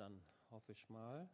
[0.00, 1.28] dann hoffe ich mal.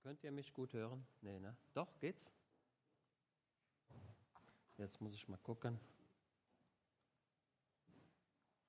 [0.00, 1.06] Könnt ihr mich gut hören?
[1.20, 1.54] Nee, ne?
[1.74, 2.32] Doch, geht's?
[4.78, 5.78] Jetzt muss ich mal gucken.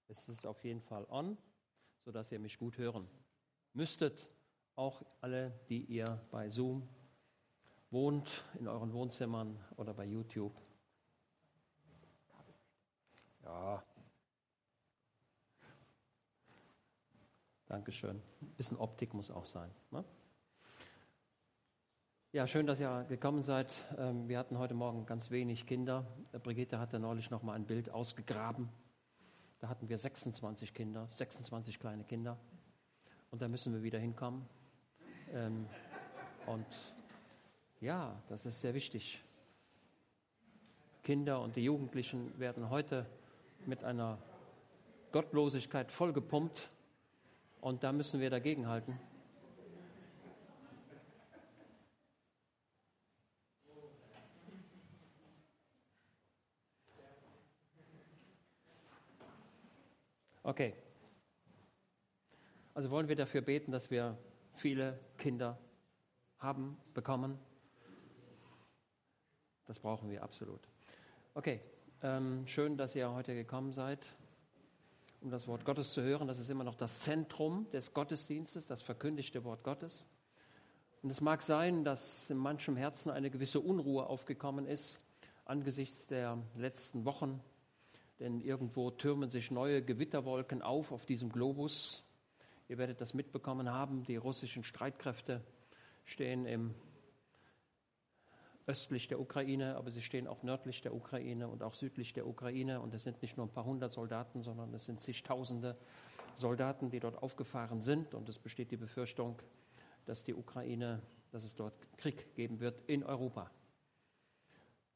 [0.09, 1.38] Es ist auf jeden Fall on,
[2.04, 3.10] sodass ihr mich gut hören
[3.71, 4.28] müsstet.
[4.76, 6.89] Auch alle, die ihr bei Zoom
[7.89, 10.60] wohnt, in euren Wohnzimmern oder bei YouTube.
[13.44, 13.81] Ja,
[17.71, 18.21] Dankeschön.
[18.41, 19.71] Ein bisschen Optik muss auch sein.
[19.91, 20.03] Ne?
[22.34, 23.70] Ja, schön, dass ihr gekommen seid.
[23.97, 26.05] Ähm, wir hatten heute Morgen ganz wenig Kinder.
[26.44, 28.67] Brigitte hatte neulich noch mal ein Bild ausgegraben.
[29.59, 32.38] Da hatten wir 26 Kinder, 26 kleine Kinder.
[33.30, 34.45] Und da müssen wir wieder hinkommen.
[35.31, 35.66] Ähm,
[36.47, 36.67] und
[37.80, 39.23] ja, das ist sehr wichtig.
[41.03, 43.05] Kinder und die Jugendlichen werden heute
[43.66, 44.17] mit einer
[45.13, 46.69] Gottlosigkeit vollgepumpt
[47.62, 49.00] und da müssen wir dagegenhalten.
[60.44, 60.73] Okay.
[62.73, 64.18] Also wollen wir dafür beten, dass wir
[64.56, 65.58] viele Kinder
[66.40, 67.38] haben, bekommen.
[69.66, 70.68] Das brauchen wir absolut.
[71.36, 71.62] Okay,
[72.02, 74.06] ähm, schön, dass ihr heute gekommen seid
[75.22, 76.27] um das Wort Gottes zu hören.
[76.27, 80.05] Das ist immer noch das Zentrum des Gottesdienstes, das verkündigte Wort Gottes.
[81.03, 85.00] Und es mag sein, dass in manchem Herzen eine gewisse Unruhe aufgekommen ist
[85.45, 87.41] angesichts der letzten Wochen,
[88.19, 92.06] denn irgendwo türmen sich neue Gewitterwolken auf auf diesem Globus.
[92.69, 95.41] Ihr werdet das mitbekommen haben, die russischen Streitkräfte
[96.06, 96.73] stehen im
[98.67, 102.81] östlich der Ukraine, aber sie stehen auch nördlich der Ukraine und auch südlich der Ukraine.
[102.81, 105.78] Und es sind nicht nur ein paar hundert Soldaten, sondern es sind zigtausende
[106.36, 108.14] Soldaten, die dort aufgefahren sind.
[108.14, 109.42] Und es besteht die Befürchtung,
[110.06, 113.52] dass die Ukraine, dass es dort Krieg geben wird in Europa.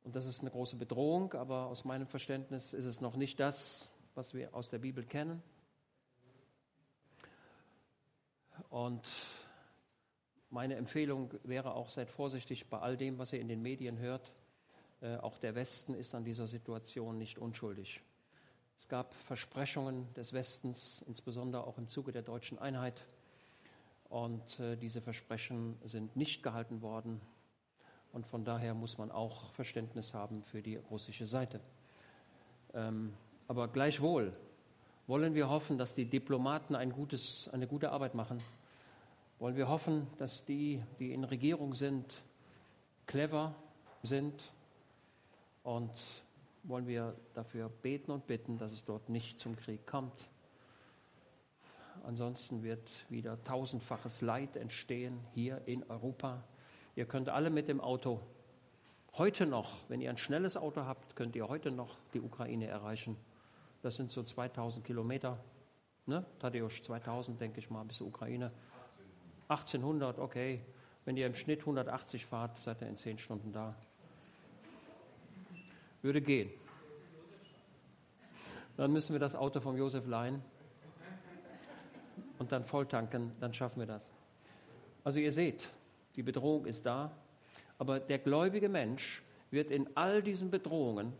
[0.03, 3.89] Und das ist eine große Bedrohung, aber aus meinem Verständnis ist es noch nicht das,
[4.13, 5.41] was wir aus der Bibel kennen.
[8.69, 9.01] Und
[10.55, 14.31] meine Empfehlung wäre auch, seid vorsichtig bei all dem, was ihr in den Medien hört.
[15.01, 18.01] Äh, auch der Westen ist an dieser Situation nicht unschuldig.
[18.79, 23.05] Es gab Versprechungen des Westens, insbesondere auch im Zuge der deutschen Einheit.
[24.07, 27.19] Und äh, diese Versprechen sind nicht gehalten worden.
[28.13, 31.59] Und von daher muss man auch Verständnis haben für die russische Seite.
[32.73, 33.13] Ähm,
[33.49, 34.31] aber gleichwohl
[35.05, 38.41] wollen wir hoffen, dass die Diplomaten ein gutes, eine gute Arbeit machen
[39.39, 42.23] wollen wir hoffen, dass die, die in Regierung sind,
[43.05, 43.55] clever
[44.03, 44.51] sind
[45.63, 45.91] und
[46.63, 50.29] wollen wir dafür beten und bitten, dass es dort nicht zum Krieg kommt.
[52.03, 56.43] Ansonsten wird wieder tausendfaches Leid entstehen hier in Europa.
[56.95, 58.21] Ihr könnt alle mit dem Auto
[59.17, 63.17] heute noch, wenn ihr ein schnelles Auto habt, könnt ihr heute noch die Ukraine erreichen.
[63.81, 65.39] Das sind so 2000 Kilometer.
[66.05, 66.25] Ne?
[66.39, 68.51] Tadeusz, 2000, denke ich mal, bis zur Ukraine.
[69.47, 70.61] 1800, okay.
[71.05, 73.75] Wenn ihr im Schnitt 180 fahrt, seid ihr in 10 Stunden da.
[76.01, 76.49] Würde gehen.
[78.77, 80.41] Dann müssen wir das Auto vom Josef leihen
[82.39, 84.11] und dann volltanken, dann schaffen wir das.
[85.03, 85.69] Also ihr seht,
[86.15, 87.11] die Bedrohung ist da,
[87.77, 91.13] aber der gläubige Mensch wird in all diesen Bedrohungen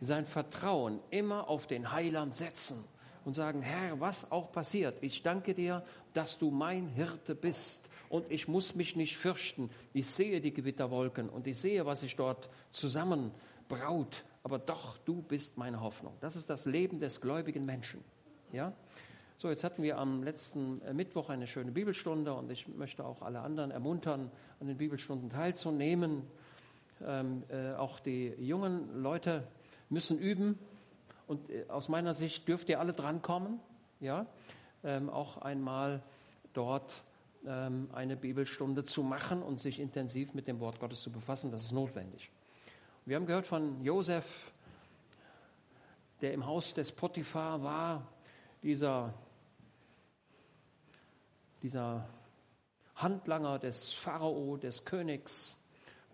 [0.00, 2.84] sein Vertrauen immer auf den Heiland setzen
[3.24, 5.84] und sagen, Herr, was auch passiert, ich danke dir,
[6.16, 9.70] dass du mein Hirte bist und ich muss mich nicht fürchten.
[9.92, 15.56] Ich sehe die Gewitterwolken und ich sehe, was sich dort zusammenbraut, aber doch, du bist
[15.56, 16.14] meine Hoffnung.
[16.20, 18.02] Das ist das Leben des gläubigen Menschen.
[18.52, 18.72] Ja?
[19.38, 23.22] So, jetzt hatten wir am letzten äh, Mittwoch eine schöne Bibelstunde und ich möchte auch
[23.22, 24.30] alle anderen ermuntern,
[24.60, 26.22] an den Bibelstunden teilzunehmen.
[27.04, 29.48] Ähm, äh, auch die jungen Leute
[29.88, 30.58] müssen üben,
[31.26, 33.58] und äh, aus meiner Sicht dürft ihr alle drankommen,
[34.00, 34.26] ja,
[34.84, 36.02] ähm, auch einmal
[36.52, 37.04] dort
[37.46, 41.50] ähm, eine Bibelstunde zu machen und sich intensiv mit dem Wort Gottes zu befassen.
[41.50, 42.30] Das ist notwendig.
[43.04, 44.52] Wir haben gehört von Josef,
[46.20, 48.06] der im Haus des Potiphar war,
[48.62, 49.12] dieser,
[51.62, 52.08] dieser
[52.94, 55.56] Handlanger des Pharao, des Königs.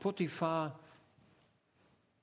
[0.01, 0.79] Potiphar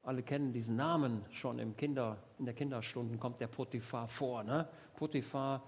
[0.05, 4.43] alle kennen diesen Namen schon im Kinder, in der Kinderstunden kommt der Potiphar vor.
[4.43, 4.67] Ne?
[4.95, 5.63] Potiphar,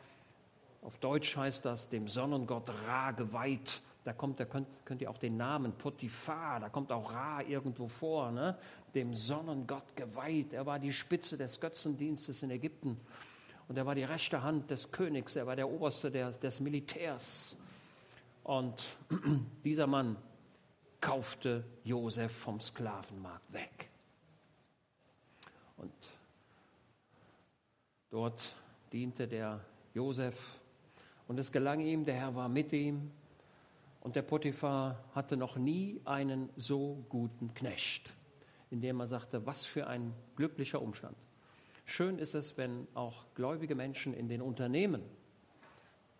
[0.82, 3.82] auf Deutsch heißt das dem Sonnengott Ra geweiht.
[4.04, 7.88] Da kommt, da könnt, könnt ihr auch den Namen Potiphar, da kommt auch Ra irgendwo
[7.88, 8.58] vor, ne?
[8.96, 10.54] dem Sonnengott geweiht.
[10.54, 12.98] Er war die Spitze des Götzendienstes in Ägypten.
[13.68, 17.58] Und er war die rechte Hand des Königs, er war der Oberste der, des Militärs.
[18.44, 18.82] Und
[19.66, 20.16] dieser Mann
[21.02, 23.90] kaufte Josef vom Sklavenmarkt weg.
[25.76, 25.92] Und
[28.10, 28.56] dort
[28.94, 29.60] diente der
[29.94, 30.38] Josef
[31.28, 33.12] und es gelang ihm, der Herr war mit ihm
[34.02, 38.14] und der Potiphar hatte noch nie einen so guten Knecht,
[38.72, 41.18] indem er sagte, was für ein glücklicher Umstand.
[41.86, 45.02] Schön ist es, wenn auch gläubige Menschen in den Unternehmen,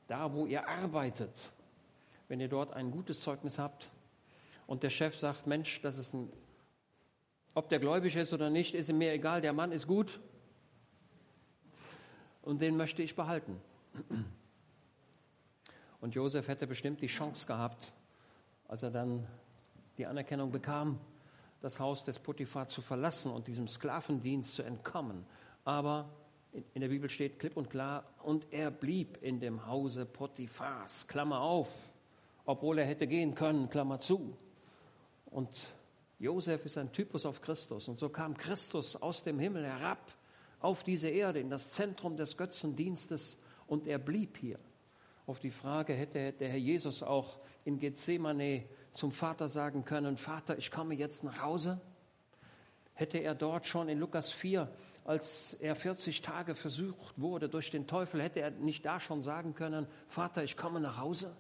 [0.08, 1.32] da wo ihr arbeitet,
[2.28, 3.90] wenn ihr dort ein gutes Zeugnis habt
[4.66, 6.32] und der Chef sagt, Mensch, das ist ein,
[7.54, 10.20] ob der gläubig ist oder nicht, ist mir egal, der Mann ist gut
[12.42, 13.60] und den möchte ich behalten.
[16.00, 17.92] Und Josef hätte bestimmt die Chance gehabt,
[18.68, 19.28] als er dann
[19.98, 21.00] die Anerkennung bekam,
[21.62, 25.26] das Haus des Potiphar zu verlassen und diesem Sklavendienst zu entkommen.
[25.66, 26.10] Aber
[26.74, 31.42] in der Bibel steht klipp und klar, und er blieb in dem Hause Potiphars, Klammer
[31.42, 31.70] auf,
[32.46, 34.38] obwohl er hätte gehen können, Klammer zu.
[35.26, 35.50] Und
[36.20, 37.88] Josef ist ein Typus auf Christus.
[37.88, 40.00] Und so kam Christus aus dem Himmel herab
[40.60, 44.60] auf diese Erde, in das Zentrum des Götzendienstes, und er blieb hier.
[45.28, 48.64] Auf die Frage hätte der Herr Jesus auch in Gethsemane
[48.94, 51.82] zum Vater sagen können, Vater, ich komme jetzt nach Hause?
[52.94, 54.72] Hätte er dort schon in Lukas 4,
[55.04, 59.54] als er 40 Tage versucht wurde durch den Teufel, hätte er nicht da schon sagen
[59.54, 61.36] können, Vater, ich komme nach Hause?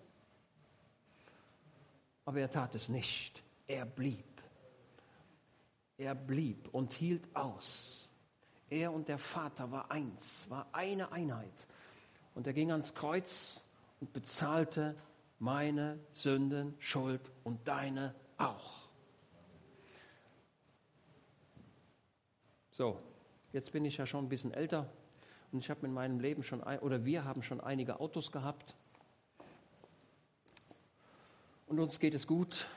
[2.25, 3.42] Aber er tat es nicht.
[3.68, 4.25] Er blieb.
[5.98, 8.10] Er blieb und hielt aus.
[8.69, 11.68] Er und der Vater war eins, war eine Einheit.
[12.36, 13.63] Und er ging ans Kreuz
[14.00, 14.96] und bezahlte
[15.40, 18.88] meine Sünden, Schuld und deine auch.
[22.72, 23.00] So,
[23.54, 24.92] jetzt bin ich ja schon ein bisschen älter
[25.52, 28.76] und ich habe in meinem Leben schon, ein, oder wir haben schon einige Autos gehabt.
[31.68, 32.68] Und uns geht es gut,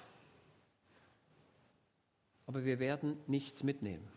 [2.47, 4.09] aber wir werden nichts mitnehmen.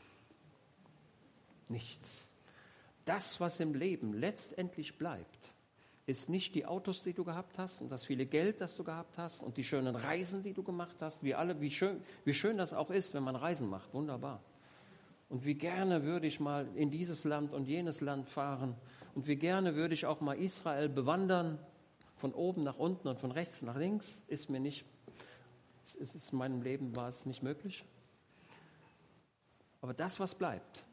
[1.70, 2.28] Nichts.
[3.06, 5.53] Das, was im Leben letztendlich bleibt,
[6.06, 9.18] ist nicht die Autos, die du gehabt hast und das viele Geld, das du gehabt
[9.18, 11.24] hast und die schönen Reisen, die du gemacht hast.
[11.24, 13.94] Wie, alle, wie, schön, wie schön das auch ist, wenn man Reisen macht.
[13.94, 14.42] Wunderbar.
[15.30, 18.76] Und wie gerne würde ich mal in dieses Land und jenes Land fahren.
[19.16, 21.58] Und wie gerne würde ich auch mal Israel bewandern.
[22.18, 24.22] Von oben nach unten und von rechts nach links.
[24.28, 24.86] Ist mir nicht,
[26.00, 27.86] es ist in meinem Leben war es nicht möglich.
[29.82, 30.86] Aber das, was bleibt,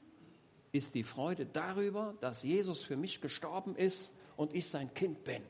[0.73, 5.43] ist die Freude darüber, dass Jesus für mich gestorben ist und ich sein Kind bin.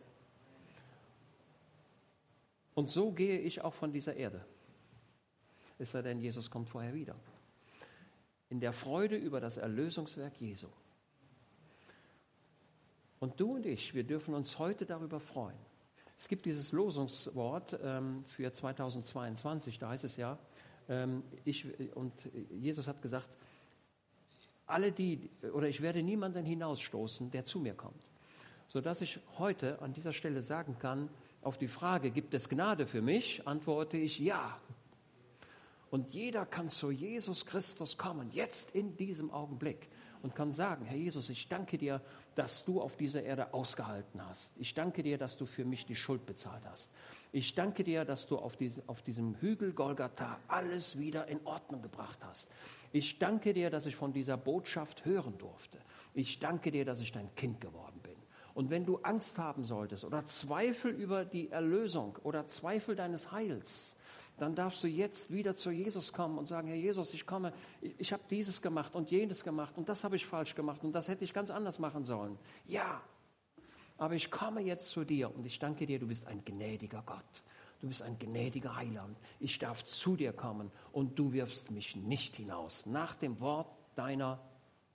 [2.74, 4.44] Und so gehe ich auch von dieser Erde.
[5.78, 7.14] Es sei denn, Jesus kommt vorher wieder.
[8.48, 10.66] In der Freude über das Erlösungswerk Jesu.
[13.20, 15.58] Und du und ich, wir dürfen uns heute darüber freuen.
[16.18, 20.36] Es gibt dieses Losungswort ähm, für 2022, da heißt es ja,
[20.88, 21.64] ähm, ich,
[21.94, 22.12] und
[22.50, 23.28] Jesus hat gesagt,
[24.66, 28.09] alle die, oder ich werde niemanden hinausstoßen, der zu mir kommt
[28.70, 31.08] sodass ich heute an dieser Stelle sagen kann,
[31.42, 34.58] auf die Frage, gibt es Gnade für mich, antworte ich ja.
[35.90, 39.88] Und jeder kann zu Jesus Christus kommen, jetzt in diesem Augenblick,
[40.22, 42.00] und kann sagen, Herr Jesus, ich danke dir,
[42.34, 44.52] dass du auf dieser Erde ausgehalten hast.
[44.58, 46.90] Ich danke dir, dass du für mich die Schuld bezahlt hast.
[47.32, 51.80] Ich danke dir, dass du auf, diese, auf diesem Hügel Golgatha alles wieder in Ordnung
[51.80, 52.50] gebracht hast.
[52.92, 55.78] Ich danke dir, dass ich von dieser Botschaft hören durfte.
[56.12, 58.09] Ich danke dir, dass ich dein Kind geworden bin.
[58.60, 63.96] Und wenn du Angst haben solltest oder Zweifel über die Erlösung oder Zweifel deines Heils,
[64.36, 67.94] dann darfst du jetzt wieder zu Jesus kommen und sagen, Herr Jesus, ich komme, ich,
[67.96, 71.08] ich habe dieses gemacht und jenes gemacht und das habe ich falsch gemacht und das
[71.08, 72.38] hätte ich ganz anders machen sollen.
[72.66, 73.00] Ja,
[73.96, 77.42] aber ich komme jetzt zu dir und ich danke dir, du bist ein gnädiger Gott.
[77.80, 79.16] Du bist ein gnädiger Heiland.
[79.38, 84.38] Ich darf zu dir kommen und du wirfst mich nicht hinaus nach dem Wort deiner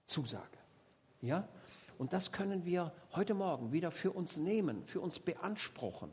[0.05, 0.60] Zusage.
[1.24, 1.48] Ja?
[1.97, 6.11] Und das können wir heute Morgen wieder für uns nehmen, für uns beanspruchen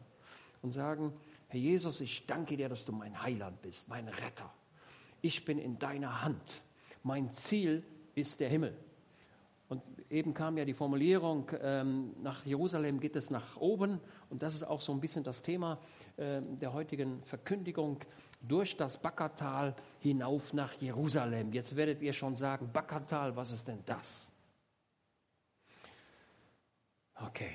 [0.62, 1.12] und sagen,
[1.48, 4.50] Herr Jesus, ich danke dir, dass du mein Heiland bist, mein Retter.
[5.20, 6.62] Ich bin in deiner Hand.
[7.02, 7.84] Mein Ziel
[8.14, 8.76] ist der Himmel.
[9.68, 14.00] Und eben kam ja die Formulierung, ähm, nach Jerusalem geht es nach oben.
[14.30, 15.78] Und das ist auch so ein bisschen das Thema
[16.16, 17.98] äh, der heutigen Verkündigung.
[18.40, 21.52] Durch das Backertal hinauf nach Jerusalem.
[21.52, 24.31] Jetzt werdet ihr schon sagen, Backertal, was ist denn das?
[27.24, 27.52] Okay,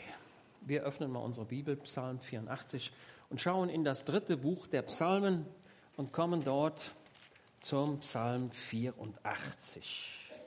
[0.61, 2.89] wir öffnen mal unsere Bibel, Psalm 84,
[3.29, 5.45] und schauen in das dritte Buch der Psalmen
[5.97, 6.95] und kommen dort
[7.59, 10.37] zum Psalm 84.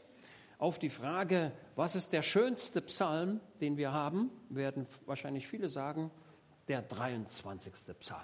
[0.56, 6.10] Auf die Frage, was ist der schönste Psalm, den wir haben, werden wahrscheinlich viele sagen,
[6.68, 7.74] der 23.
[7.98, 8.20] Psalm.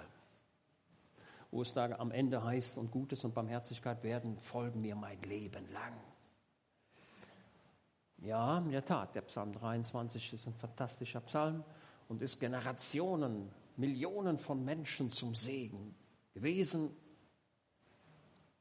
[1.51, 5.71] Wo es da am Ende heißt, und Gutes und Barmherzigkeit werden folgen mir mein Leben
[5.71, 5.93] lang.
[8.19, 11.63] Ja, in der Tat, der Psalm 23 ist ein fantastischer Psalm
[12.07, 15.95] und ist Generationen, Millionen von Menschen zum Segen
[16.33, 16.89] gewesen,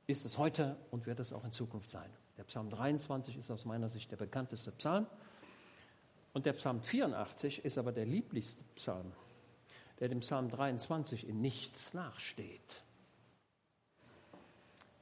[0.07, 2.11] ist es heute und wird es auch in Zukunft sein.
[2.37, 5.07] Der Psalm 23 ist aus meiner Sicht der bekannteste Psalm.
[6.35, 9.11] Und der Psalm 84 ist aber der lieblichste Psalm,
[9.99, 12.85] der dem Psalm 23 in nichts nachsteht.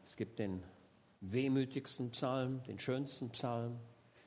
[0.04, 0.62] Es gibt den
[1.20, 3.80] wehmütigsten Psalm, den schönsten Psalm,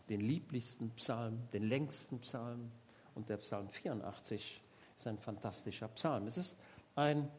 [0.09, 2.71] den lieblichsten Psalm, den längsten Psalm.
[3.15, 4.61] Und der Psalm 84
[4.97, 6.27] ist ein fantastischer Psalm.
[6.27, 6.57] Es ist
[6.95, 7.29] ein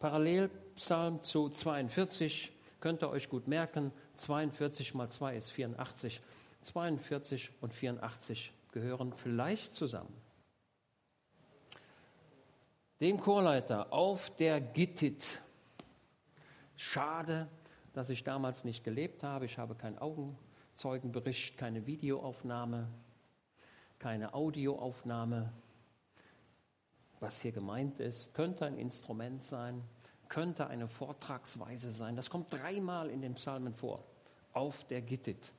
[0.00, 3.92] Parallelpsalm zu 42, könnt ihr euch gut merken.
[4.14, 6.20] 42 mal 2 ist 84.
[6.62, 10.14] 42 und 84 gehören vielleicht zusammen.
[13.00, 15.42] Dem Chorleiter auf der Gittit.
[16.76, 17.48] Schade,
[17.92, 19.44] dass ich damals nicht gelebt habe.
[19.44, 19.98] Ich habe keinen
[20.76, 22.86] Augenzeugenbericht, keine Videoaufnahme,
[23.98, 25.50] keine Audioaufnahme.
[27.18, 29.82] Was hier gemeint ist, könnte ein Instrument sein,
[30.28, 32.14] könnte eine Vortragsweise sein.
[32.14, 34.04] Das kommt dreimal in den Psalmen vor.
[34.52, 35.50] Auf der Gittit.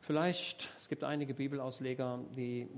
[0.00, 2.68] Vielleicht, es gibt einige Bibelausleger, die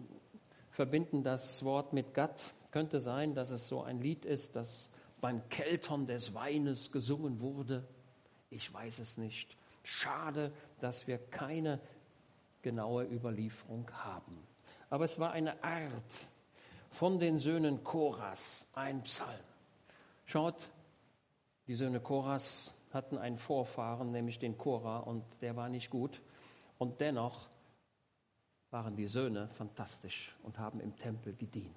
[0.71, 2.55] verbinden das Wort mit Gott.
[2.71, 7.85] Könnte sein, dass es so ein Lied ist, das beim Keltern des Weines gesungen wurde.
[8.49, 9.57] Ich weiß es nicht.
[9.83, 11.81] Schade, dass wir keine
[12.63, 14.47] genaue Überlieferung haben.
[14.91, 16.29] Aber es war eine Art
[16.91, 19.41] von den Söhnen Koras, ein Psalm.
[20.27, 20.71] Schaut,
[21.67, 26.21] die Söhne Koras hatten einen Vorfahren, nämlich den Korah, und der war nicht gut.
[26.79, 27.49] Und dennoch
[28.71, 31.77] waren die Söhne fantastisch und haben im Tempel gedient.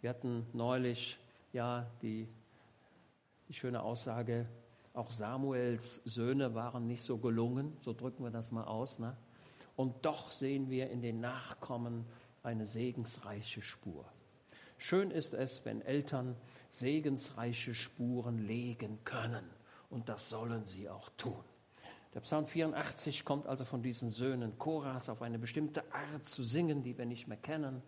[0.00, 1.18] Wir hatten neulich
[1.52, 2.28] ja die,
[3.48, 4.46] die schöne Aussage,
[4.94, 8.98] auch Samuels Söhne waren nicht so gelungen, so drücken wir das mal aus.
[8.98, 9.16] Ne?
[9.76, 12.06] Und doch sehen wir in den Nachkommen
[12.42, 14.06] eine segensreiche Spur.
[14.78, 16.36] Schön ist es, wenn Eltern
[16.68, 19.44] segensreiche Spuren legen können.
[19.90, 21.42] Und das sollen sie auch tun.
[22.14, 26.84] Der Psalm 84 kommt also von diesen Söhnen Koras auf eine bestimmte Art zu singen,
[26.84, 27.82] die wir nicht mehr kennen.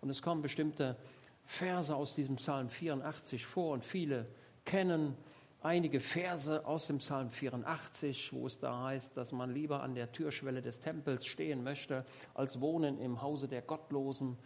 [0.00, 0.96] Und es kommen bestimmte
[1.44, 4.28] Verse aus diesem Psalm 84 vor und viele
[4.64, 5.16] kennen
[5.64, 10.12] einige Verse aus dem Psalm 84, wo es da heißt, dass man lieber an der
[10.12, 12.04] Türschwelle des Tempels stehen möchte,
[12.34, 14.38] als wohnen im Hause der Gottlosen.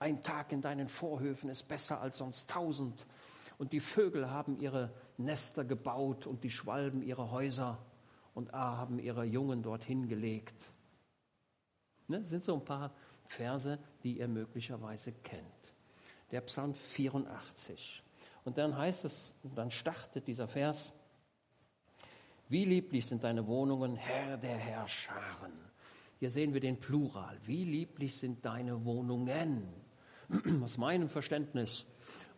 [0.00, 3.06] Ein Tag in deinen Vorhöfen ist besser als sonst tausend.
[3.56, 7.78] Und die Vögel haben ihre Nester gebaut und die Schwalben ihre Häuser
[8.34, 10.56] und haben ihre Jungen dorthin gelegt.
[12.08, 15.44] Ne, das sind so ein paar Verse, die ihr möglicherweise kennt.
[16.32, 18.03] Der Psalm 84.
[18.44, 20.92] Und dann heißt es, dann startet dieser Vers,
[22.48, 25.52] wie lieblich sind deine Wohnungen, Herr der Herrscharen.
[26.20, 27.38] Hier sehen wir den Plural.
[27.44, 29.66] Wie lieblich sind deine Wohnungen?
[30.62, 31.86] Aus meinem Verständnis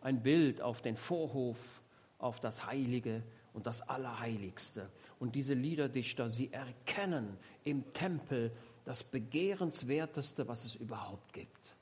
[0.01, 1.81] ein Bild auf den Vorhof,
[2.19, 3.23] auf das Heilige
[3.53, 4.89] und das Allerheiligste.
[5.19, 8.51] Und diese Liederdichter, sie erkennen im Tempel
[8.85, 11.75] das Begehrenswerteste, was es überhaupt gibt.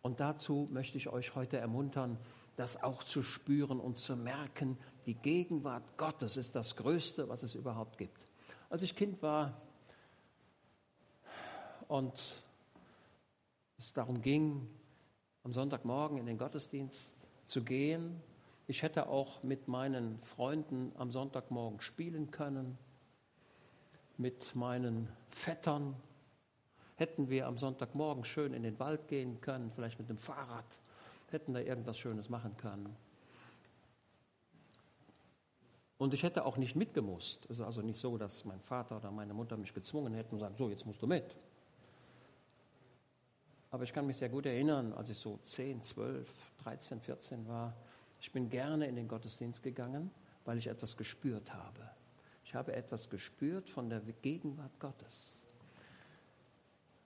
[0.00, 2.18] Und dazu möchte ich euch heute ermuntern,
[2.56, 7.54] das auch zu spüren und zu merken, die Gegenwart Gottes ist das Größte, was es
[7.54, 8.30] überhaupt gibt.
[8.70, 9.60] Als ich Kind war
[11.88, 12.42] und
[13.78, 14.68] es darum ging,
[15.42, 17.12] am Sonntagmorgen in den Gottesdienst
[17.46, 18.22] zu gehen,
[18.66, 22.78] ich hätte auch mit meinen Freunden am Sonntagmorgen spielen können,
[24.16, 25.94] mit meinen Vettern
[26.96, 30.64] hätten wir am Sonntagmorgen schön in den Wald gehen können, vielleicht mit dem Fahrrad
[31.34, 32.96] hätten da irgendwas Schönes machen können.
[35.98, 37.44] Und ich hätte auch nicht mitgemusst.
[37.44, 40.40] Es ist also nicht so, dass mein Vater oder meine Mutter mich gezwungen hätten und
[40.40, 41.36] sagen, so, jetzt musst du mit.
[43.70, 46.28] Aber ich kann mich sehr gut erinnern, als ich so 10, 12,
[46.62, 47.74] 13, 14 war,
[48.20, 50.10] ich bin gerne in den Gottesdienst gegangen,
[50.44, 51.90] weil ich etwas gespürt habe.
[52.44, 55.38] Ich habe etwas gespürt von der Gegenwart Gottes.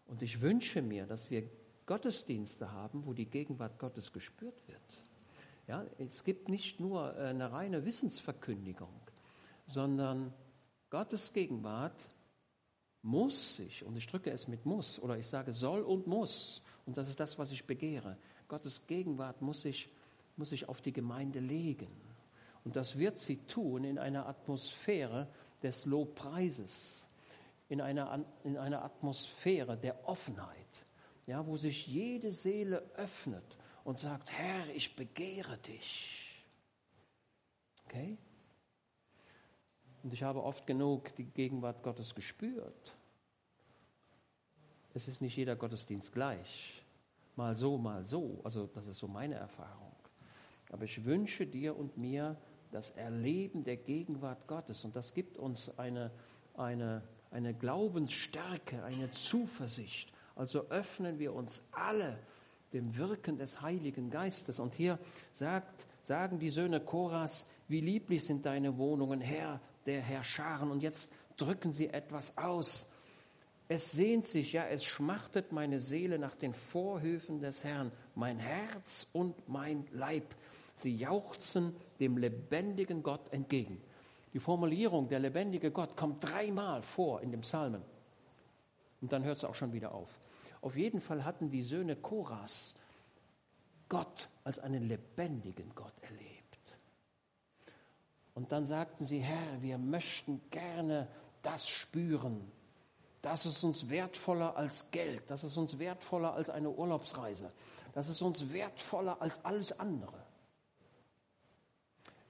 [0.09, 1.49] Und ich wünsche mir, dass wir
[1.89, 4.99] Gottesdienste haben, wo die Gegenwart Gottes gespürt wird.
[5.67, 8.93] Ja, es gibt nicht nur äh, eine reine Wissensverkündigung,
[9.67, 10.35] sondern
[10.91, 11.99] Gottes Gegenwart
[13.01, 16.99] muss sich, und ich drücke es mit muss, oder ich sage soll und muss, und
[16.99, 18.19] das ist das, was ich begehre,
[18.49, 19.89] Gottes Gegenwart muss sich,
[20.37, 21.91] muss sich auf die Gemeinde legen.
[22.65, 25.27] Und das wird sie tun in einer Atmosphäre
[25.63, 27.07] des Lobpreises,
[27.71, 30.68] in einer, in einer Atmosphäre der Offenheit,
[31.29, 36.43] ja, wo sich jede Seele öffnet und sagt, Herr, ich begehre dich.
[37.85, 38.17] Okay?
[40.03, 42.97] Und ich habe oft genug die Gegenwart Gottes gespürt.
[44.95, 46.83] Es ist nicht jeder Gottesdienst gleich.
[47.37, 48.41] Mal so, mal so.
[48.43, 49.95] Also das ist so meine Erfahrung.
[50.71, 52.39] Aber ich wünsche dir und mir
[52.73, 54.83] das Erleben der Gegenwart Gottes.
[54.83, 56.11] Und das gibt uns eine,
[56.55, 60.11] eine, eine Glaubensstärke, eine Zuversicht.
[60.39, 62.17] Also öffnen wir uns alle
[62.73, 64.61] dem Wirken des Heiligen Geistes.
[64.61, 65.01] Und hier
[65.33, 70.71] sagt, sagen die Söhne Koras, wie lieblich sind deine Wohnungen, Herr der Herr Scharen.
[70.71, 72.87] Und jetzt drücken sie etwas aus.
[73.67, 79.09] Es sehnt sich, ja, es schmachtet meine Seele nach den Vorhöfen des Herrn, mein Herz
[79.13, 80.37] und mein Leib.
[80.77, 83.83] Sie jauchzen dem lebendigen Gott entgegen.
[84.35, 87.83] Die Formulierung der lebendige Gott kommt dreimal vor in dem Psalmen.
[89.01, 90.17] Und dann hört es auch schon wieder auf.
[90.69, 92.77] Auf jeden Fall hatten die Söhne Koras
[93.89, 96.77] Gott als einen lebendigen Gott erlebt.
[98.35, 101.09] Und dann sagten sie, Herr, wir möchten gerne
[101.41, 102.53] das spüren.
[103.23, 105.23] Das ist uns wertvoller als Geld.
[105.31, 107.51] Das ist uns wertvoller als eine Urlaubsreise.
[107.95, 110.23] Das ist uns wertvoller als alles andere.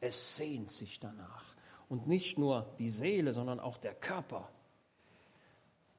[0.01, 1.57] Es sehnt sich danach.
[1.89, 4.49] Und nicht nur die Seele, sondern auch der Körper.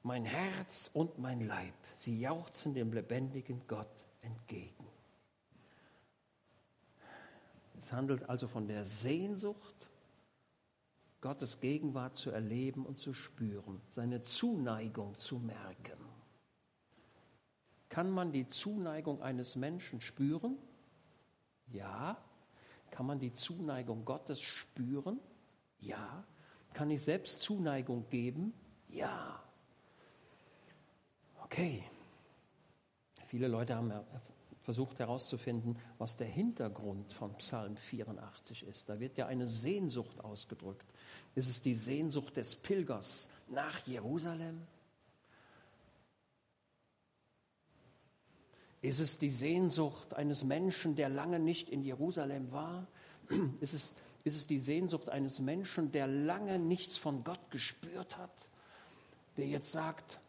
[0.04, 3.92] Mein Herz und mein Leib, sie jauchzen dem lebendigen Gott
[4.22, 4.88] entgegen.
[7.78, 9.76] Es handelt also von der Sehnsucht,
[11.20, 16.00] Gottes Gegenwart zu erleben und zu spüren, seine Zuneigung zu merken.
[17.90, 20.58] Kann man die Zuneigung eines Menschen spüren?
[21.68, 22.18] Ja.
[22.92, 25.20] Kann man die Zuneigung Gottes spüren?
[25.82, 26.24] Ja.
[26.74, 28.54] Kann ich selbst Zuneigung geben?
[28.88, 29.44] Ja.
[31.52, 31.84] Okay.
[33.26, 33.92] Viele Leute haben
[34.62, 38.88] versucht herauszufinden, was der Hintergrund von Psalm 84 ist.
[38.88, 40.86] Da wird ja eine Sehnsucht ausgedrückt.
[41.34, 44.62] Ist es die Sehnsucht des Pilgers nach Jerusalem?
[48.84, 52.88] Ist es die Sehnsucht eines Menschen, der lange nicht in Jerusalem war?
[53.60, 58.48] Ist es, ist es die Sehnsucht eines Menschen, der lange nichts von Gott gespürt hat?
[59.38, 60.20] Der jetzt sagt,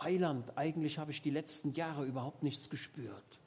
[0.00, 3.40] Heiland, eigentlich habe ich die letzten Jahre überhaupt nichts gespürt.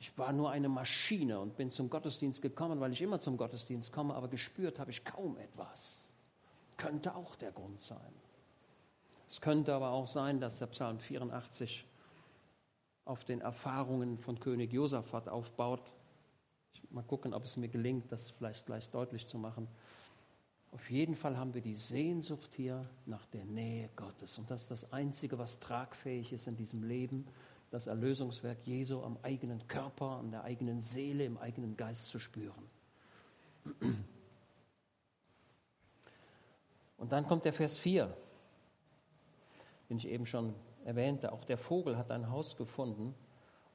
[0.00, 3.92] Ich war nur eine Maschine und bin zum Gottesdienst gekommen, weil ich immer zum Gottesdienst
[3.92, 6.12] komme, aber gespürt habe ich kaum etwas.
[6.76, 8.14] Könnte auch der Grund sein.
[9.26, 11.84] Es könnte aber auch sein, dass der Psalm 84
[13.04, 15.82] auf den Erfahrungen von König Josaphat aufbaut.
[16.90, 19.68] Mal gucken, ob es mir gelingt, das vielleicht gleich deutlich zu machen.
[20.72, 24.38] Auf jeden Fall haben wir die Sehnsucht hier nach der Nähe Gottes.
[24.38, 27.26] Und das ist das Einzige, was tragfähig ist in diesem Leben,
[27.70, 32.70] das Erlösungswerk Jesu am eigenen Körper, an der eigenen Seele, im eigenen Geist zu spüren.
[36.96, 38.14] Und dann kommt der Vers 4,
[39.88, 40.54] den ich eben schon
[40.84, 41.32] erwähnte.
[41.32, 43.14] Auch der Vogel hat ein Haus gefunden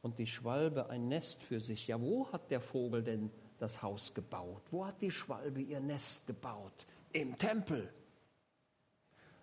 [0.01, 1.88] und die Schwalbe ein Nest für sich.
[1.88, 4.63] Ja, wo hat der Vogel denn das Haus gebaut?
[4.72, 6.86] Wo hat die Schwalbe ihr Nest gebaut?
[7.12, 7.89] Im Tempel.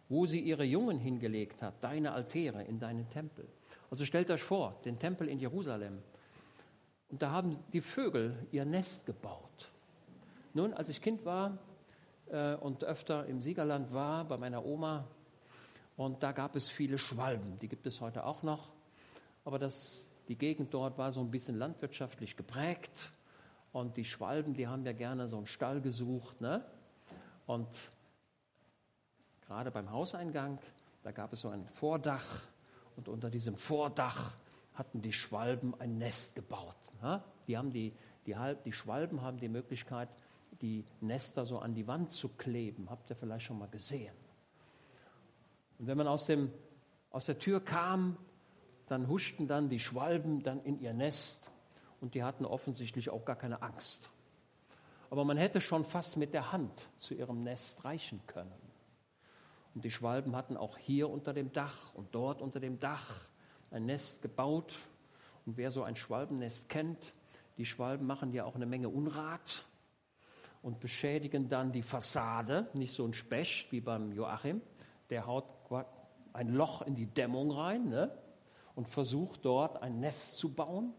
[0.09, 3.47] Wo sie ihre Jungen hingelegt hat, deine Altäre in deinen Tempel.
[3.91, 6.03] Also stellt euch vor, den Tempel in Jerusalem.
[7.11, 9.71] Und da haben die Vögel ihr Nest gebaut.
[10.53, 11.59] Nun, als ich Kind war,
[12.31, 15.07] äh, und öfter im Siegerland war bei meiner Oma.
[15.97, 17.59] Und da gab es viele Schwalben.
[17.59, 18.71] Die gibt es heute auch noch.
[19.45, 23.13] Aber das, die Gegend dort war so ein bisschen landwirtschaftlich geprägt.
[23.73, 26.41] Und die Schwalben, die haben ja gerne so einen Stall gesucht.
[26.41, 26.65] Ne?
[27.47, 27.69] Und
[29.47, 30.59] gerade beim Hauseingang,
[31.03, 32.27] da gab es so ein Vordach.
[32.97, 34.33] Und unter diesem Vordach
[34.75, 36.75] hatten die Schwalben ein Nest gebaut.
[37.03, 37.23] Ne?
[37.47, 37.93] Die, haben die,
[38.27, 40.09] die, die Schwalben haben die Möglichkeit,
[40.61, 42.91] die Nester so an die Wand zu kleben.
[42.91, 44.15] Habt ihr vielleicht schon mal gesehen?
[45.79, 46.53] Und wenn man aus, dem,
[47.11, 48.17] aus der Tür kam,
[48.89, 51.50] dann huschten dann die Schwalben dann in ihr Nest
[52.01, 54.11] und die hatten offensichtlich auch gar keine Angst.
[55.11, 58.53] Aber man hätte schon fast mit der Hand zu ihrem Nest reichen können.
[59.75, 63.29] Und die Schwalben hatten auch hier unter dem Dach und dort unter dem Dach
[63.71, 64.75] ein Nest gebaut.
[65.47, 67.13] Und wer so ein Schwalbennest kennt,
[67.57, 69.67] die Schwalben machen ja auch eine Menge Unrat
[70.63, 74.61] und beschädigen dann die Fassade, nicht so ein Specht wie beim Joachim,
[75.11, 75.45] der haut
[76.33, 78.17] ein Loch in die Dämmung rein ne?
[78.75, 80.93] und versucht dort ein Nest zu bauen.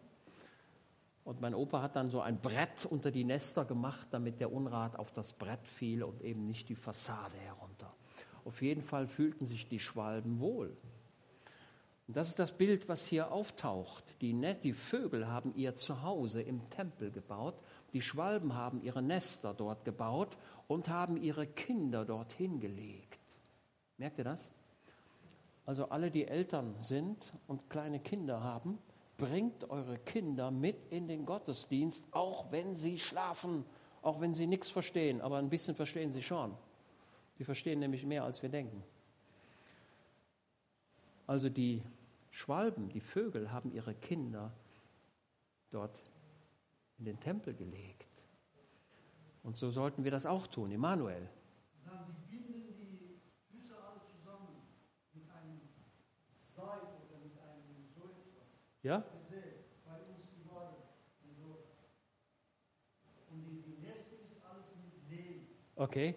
[1.23, 4.97] Und mein Opa hat dann so ein Brett unter die Nester gemacht, damit der Unrat
[4.97, 7.93] auf das Brett fiel und eben nicht die Fassade herunter.
[8.43, 10.75] Auf jeden Fall fühlten sich die Schwalben wohl.
[12.07, 14.03] Und das ist das Bild, was hier auftaucht.
[14.21, 17.55] Die, die Vögel haben ihr Zuhause im Tempel gebaut,
[17.93, 23.19] die Schwalben haben ihre Nester dort gebaut und haben ihre Kinder dorthin gelegt.
[23.97, 24.51] Merkt ihr das?
[25.65, 28.79] Also alle, die Eltern sind und kleine Kinder haben,
[29.21, 33.63] bringt eure Kinder mit in den Gottesdienst, auch wenn sie schlafen,
[34.01, 36.57] auch wenn sie nichts verstehen, aber ein bisschen verstehen sie schon.
[37.37, 38.83] Sie verstehen nämlich mehr, als wir denken.
[41.27, 41.83] Also die
[42.31, 44.51] Schwalben, die Vögel haben ihre Kinder
[45.69, 46.01] dort
[46.97, 48.07] in den Tempel gelegt.
[49.43, 51.29] Und so sollten wir das auch tun, Immanuel.
[58.83, 59.03] Ja?
[65.75, 66.15] Okay.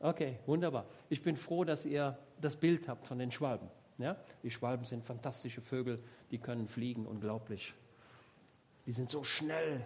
[0.00, 0.86] Okay, wunderbar.
[1.08, 3.68] Ich bin froh, dass ihr das Bild habt von den Schwalben.
[3.98, 4.16] Ja?
[4.42, 7.74] Die Schwalben sind fantastische Vögel, die können fliegen, unglaublich.
[8.86, 9.84] Die sind so schnell.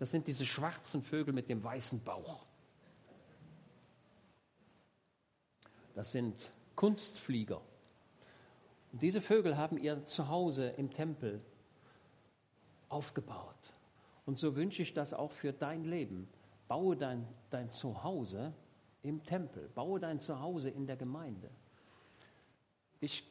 [0.00, 2.44] Das sind diese schwarzen Vögel mit dem weißen Bauch.
[5.94, 7.60] Das sind Kunstflieger.
[8.98, 11.40] Und diese Vögel haben ihr Zuhause im Tempel
[12.88, 13.72] aufgebaut.
[14.26, 16.28] Und so wünsche ich das auch für dein Leben.
[16.66, 18.52] Baue dein, dein Zuhause
[19.04, 19.68] im Tempel.
[19.76, 21.48] Baue dein Zuhause in der Gemeinde.
[22.98, 23.22] Ich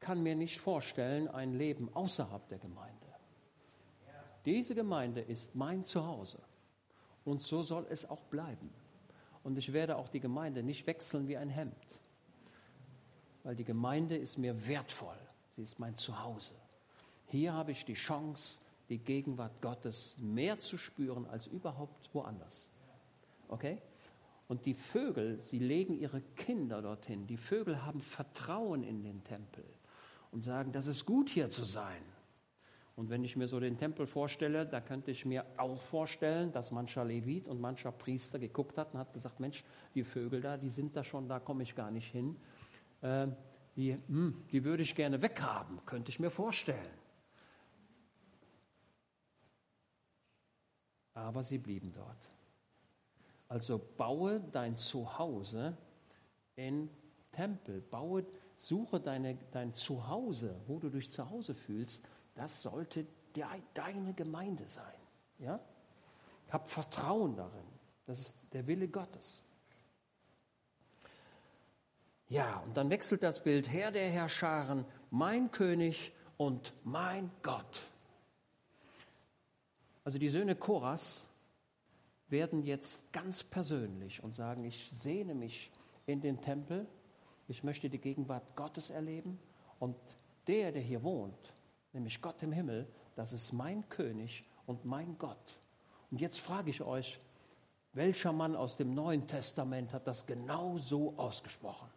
[0.00, 3.06] kann mir nicht vorstellen, ein Leben außerhalb der Gemeinde.
[4.46, 6.38] Diese Gemeinde ist mein Zuhause.
[7.22, 8.70] Und so soll es auch bleiben.
[9.42, 11.85] Und ich werde auch die Gemeinde nicht wechseln wie ein Hemd
[13.46, 15.16] weil die Gemeinde ist mir wertvoll.
[15.54, 16.56] Sie ist mein Zuhause.
[17.28, 22.68] Hier habe ich die Chance, die Gegenwart Gottes mehr zu spüren als überhaupt woanders.
[23.46, 23.78] Okay?
[24.48, 27.28] Und die Vögel, sie legen ihre Kinder dorthin.
[27.28, 29.64] Die Vögel haben Vertrauen in den Tempel
[30.32, 32.02] und sagen, das ist gut hier zu sein.
[32.96, 36.72] Und wenn ich mir so den Tempel vorstelle, da könnte ich mir auch vorstellen, dass
[36.72, 39.62] mancher Levit und mancher Priester geguckt hat und hat gesagt, Mensch,
[39.94, 42.34] die Vögel da, die sind da schon, da komme ich gar nicht hin
[43.02, 43.28] äh,
[43.76, 46.98] die, hm, die würde ich gerne weghaben, könnte ich mir vorstellen.
[51.14, 52.30] Aber sie blieben dort.
[53.48, 55.76] Also baue dein Zuhause
[56.56, 56.90] in
[57.32, 58.24] Tempel, baue,
[58.58, 62.02] suche deine, dein Zuhause, wo du dich zu Hause fühlst,
[62.34, 64.98] das sollte der, deine Gemeinde sein.
[65.38, 65.60] Ja?
[66.50, 67.66] Hab Vertrauen darin.
[68.06, 69.44] Das ist der Wille Gottes.
[72.28, 77.86] Ja, und dann wechselt das Bild, Herr der Herrscharen, mein König und mein Gott.
[80.02, 81.28] Also die Söhne Koras
[82.28, 85.70] werden jetzt ganz persönlich und sagen, ich sehne mich
[86.06, 86.86] in den Tempel,
[87.46, 89.38] ich möchte die Gegenwart Gottes erleben
[89.78, 89.96] und
[90.48, 91.54] der, der hier wohnt,
[91.92, 95.60] nämlich Gott im Himmel, das ist mein König und mein Gott.
[96.10, 97.20] Und jetzt frage ich euch,
[97.92, 101.88] welcher Mann aus dem Neuen Testament hat das genau so ausgesprochen?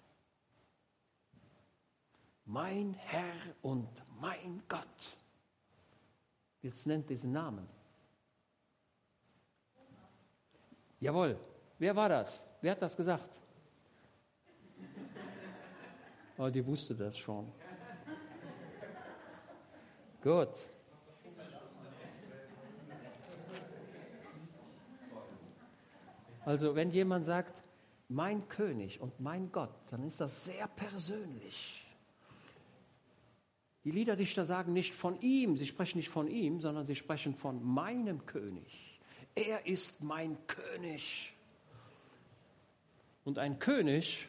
[2.50, 3.88] Mein Herr und
[4.20, 5.18] mein Gott.
[6.62, 7.68] Jetzt nennt diesen Namen.
[11.00, 11.40] Jawohl,
[11.78, 12.44] wer war das?
[12.62, 13.30] Wer hat das gesagt?
[16.38, 17.52] Oh, die wusste das schon.
[20.22, 20.50] Gut.
[26.46, 27.64] Also wenn jemand sagt,
[28.08, 31.86] mein König und mein Gott, dann ist das sehr persönlich.
[33.86, 37.64] Die Liederdichter sagen nicht von ihm, sie sprechen nicht von ihm, sondern sie sprechen von
[37.64, 39.00] meinem König.
[39.36, 41.34] Er ist mein König.
[43.24, 44.28] Und ein König,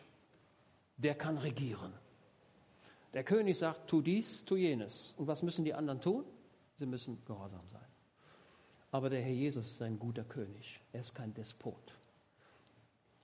[0.99, 1.93] der kann regieren.
[3.13, 5.15] Der König sagt, tu dies, tu jenes.
[5.17, 6.25] Und was müssen die anderen tun?
[6.77, 7.85] Sie müssen gehorsam sein.
[8.93, 10.81] Aber der Herr Jesus ist ein guter König.
[10.93, 11.95] Er ist kein Despot.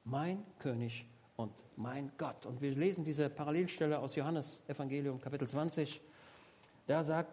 [0.04, 2.46] Mein König und mein Gott.
[2.46, 6.00] Und wir lesen diese Parallelstelle aus Johannes Evangelium Kapitel 20.
[6.86, 7.30] Da sagt,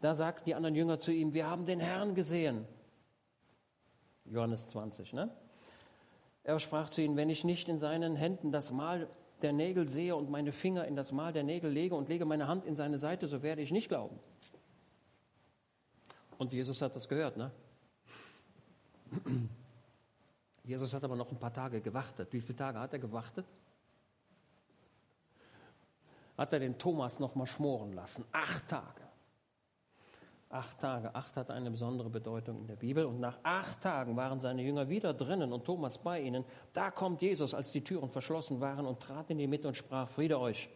[0.00, 2.66] da sagt die anderen Jünger zu ihm, wir haben den Herrn gesehen.
[4.24, 5.30] Johannes 20, ne?
[6.44, 9.08] Er sprach zu ihnen, wenn ich nicht in seinen Händen das Mal
[9.42, 12.48] der Nägel sehe und meine Finger in das Mal der Nägel lege und lege meine
[12.48, 14.18] Hand in seine Seite, so werde ich nicht glauben.
[16.38, 17.50] Und Jesus hat das gehört, ne?
[20.64, 22.32] Jesus hat aber noch ein paar Tage gewartet.
[22.32, 23.46] Wie viele Tage hat er gewartet?
[26.38, 28.24] Hat er den Thomas noch mal schmoren lassen.
[28.32, 29.02] Acht Tage.
[30.50, 31.14] Acht Tage.
[31.14, 33.04] Acht hat eine besondere Bedeutung in der Bibel.
[33.04, 36.44] Und nach acht Tagen waren seine Jünger wieder drinnen und Thomas bei ihnen.
[36.72, 40.08] Da kommt Jesus, als die Türen verschlossen waren, und trat in die Mitte und sprach,
[40.08, 40.70] Friede euch.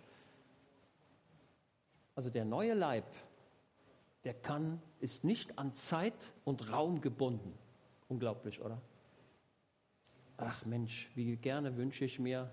[2.15, 3.07] Also der neue Leib,
[4.25, 6.13] der kann, ist nicht an Zeit
[6.45, 7.57] und Raum gebunden.
[8.09, 8.83] Unglaublich, oder?
[10.37, 12.51] Ach Mensch, wie gerne wünsche ich mir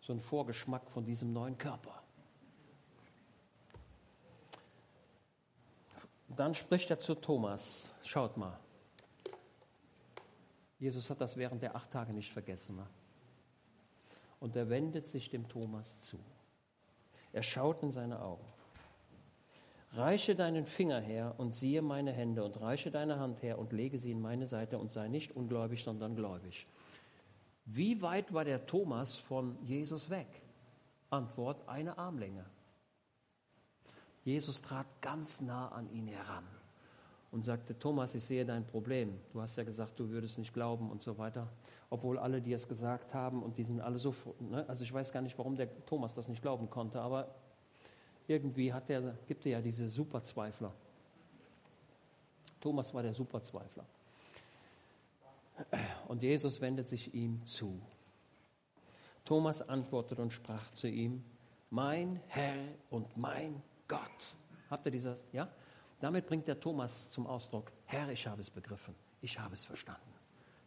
[0.00, 2.03] so einen Vorgeschmack von diesem neuen Körper.
[6.36, 7.92] Dann spricht er zu Thomas.
[8.02, 8.58] Schaut mal.
[10.78, 12.76] Jesus hat das während der acht Tage nicht vergessen.
[12.76, 12.86] Ne?
[14.40, 16.18] Und er wendet sich dem Thomas zu.
[17.32, 18.44] Er schaut in seine Augen.
[19.92, 23.98] Reiche deinen Finger her und siehe meine Hände und reiche deine Hand her und lege
[23.98, 26.66] sie in meine Seite und sei nicht ungläubig, sondern gläubig.
[27.64, 30.26] Wie weit war der Thomas von Jesus weg?
[31.10, 32.44] Antwort, eine Armlänge.
[34.24, 36.44] Jesus trat ganz nah an ihn heran
[37.30, 39.18] und sagte, Thomas, ich sehe dein Problem.
[39.32, 41.48] Du hast ja gesagt, du würdest nicht glauben und so weiter.
[41.90, 44.64] Obwohl alle, die es gesagt haben, und die sind alle so, ne?
[44.68, 47.34] also ich weiß gar nicht, warum der Thomas das nicht glauben konnte, aber
[48.26, 50.72] irgendwie hat der, gibt er ja diese Superzweifler.
[52.60, 53.84] Thomas war der Superzweifler.
[56.08, 57.80] Und Jesus wendet sich ihm zu.
[59.24, 61.24] Thomas antwortete und sprach zu ihm,
[61.70, 64.34] mein Herr und mein Gott.
[64.70, 65.48] Habt ihr dieses, ja?
[66.00, 70.12] Damit bringt der Thomas zum Ausdruck, Herr, ich habe es begriffen, ich habe es verstanden.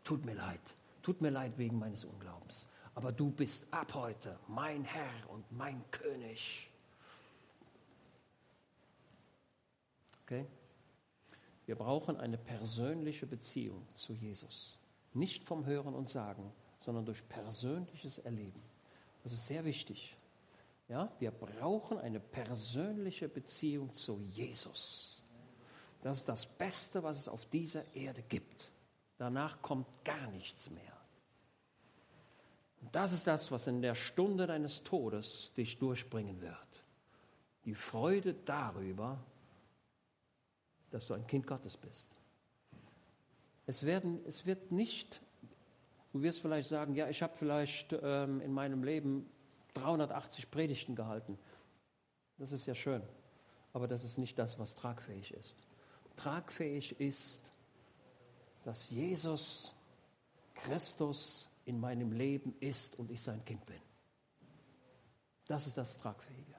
[0.03, 0.61] Tut mir leid,
[1.01, 2.67] tut mir leid wegen meines Unglaubens.
[2.95, 6.67] Aber du bist ab heute mein Herr und mein König.
[10.23, 10.45] Okay?
[11.67, 14.79] Wir brauchen eine persönliche Beziehung zu Jesus.
[15.13, 18.61] Nicht vom Hören und Sagen, sondern durch persönliches Erleben.
[19.23, 20.16] Das ist sehr wichtig.
[20.89, 25.21] Ja, wir brauchen eine persönliche Beziehung zu Jesus.
[26.01, 28.71] Das ist das Beste, was es auf dieser Erde gibt.
[29.17, 30.97] Danach kommt gar nichts mehr.
[32.81, 36.55] Und das ist das, was in der Stunde deines Todes dich durchbringen wird.
[37.65, 39.17] Die Freude darüber,
[40.91, 42.09] dass du ein Kind Gottes bist.
[43.65, 45.21] Es, werden, es wird nicht,
[46.13, 49.29] du wirst vielleicht sagen, ja, ich habe vielleicht ähm, in meinem Leben
[49.79, 51.37] 380 Predigten gehalten.
[52.37, 53.01] Das ist ja schön,
[53.73, 55.55] aber das ist nicht das, was tragfähig ist.
[56.15, 57.41] Tragfähig ist,
[58.63, 59.75] dass Jesus
[60.55, 63.81] Christus in meinem Leben ist und ich sein Kind bin.
[65.47, 66.55] Das ist das Tragfähige.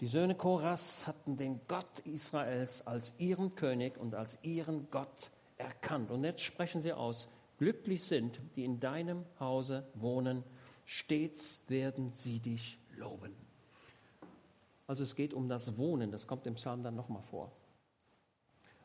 [0.00, 6.10] Die Söhne Koras hatten den Gott Israels als ihren König und als ihren Gott erkannt.
[6.12, 10.44] Und jetzt sprechen sie aus, glücklich sind, die in deinem Hause wohnen,
[10.84, 13.34] stets werden sie dich loben.
[14.86, 17.52] Also es geht um das Wohnen, das kommt im Psalm dann nochmal vor.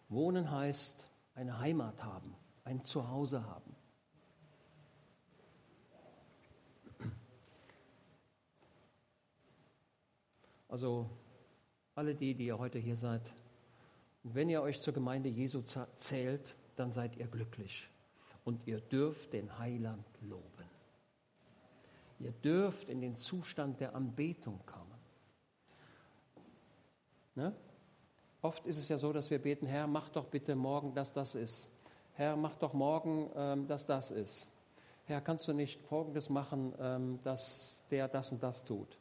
[0.09, 3.75] Wohnen heißt eine Heimat haben, ein Zuhause haben.
[10.67, 11.09] Also
[11.95, 13.21] alle die, die ihr heute hier seid,
[14.23, 17.87] wenn ihr euch zur Gemeinde Jesu zählt, dann seid ihr glücklich
[18.45, 20.43] und ihr dürft den Heiland loben.
[22.19, 24.83] Ihr dürft in den Zustand der Anbetung kommen.
[27.35, 27.53] Ne?
[28.41, 31.35] Oft ist es ja so, dass wir beten, Herr, mach doch bitte morgen, dass das
[31.35, 31.69] ist.
[32.13, 34.51] Herr, mach doch morgen, ähm, dass das ist.
[35.05, 38.97] Herr, kannst du nicht Folgendes machen, ähm, dass der das und das tut?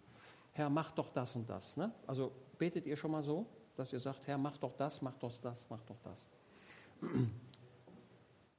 [0.53, 1.77] Herr, mach doch das und das.
[1.77, 1.93] Ne?
[2.07, 5.37] Also betet ihr schon mal so, dass ihr sagt, Herr, mach doch das, mach doch
[5.39, 6.27] das, mach doch das.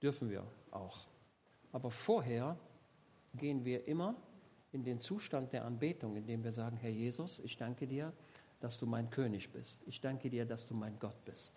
[0.03, 1.07] Dürfen wir auch.
[1.71, 2.57] Aber vorher
[3.35, 4.15] gehen wir immer
[4.73, 8.11] in den Zustand der Anbetung, indem wir sagen, Herr Jesus, ich danke dir,
[8.59, 9.81] dass du mein König bist.
[9.85, 11.53] Ich danke dir, dass du mein Gott bist.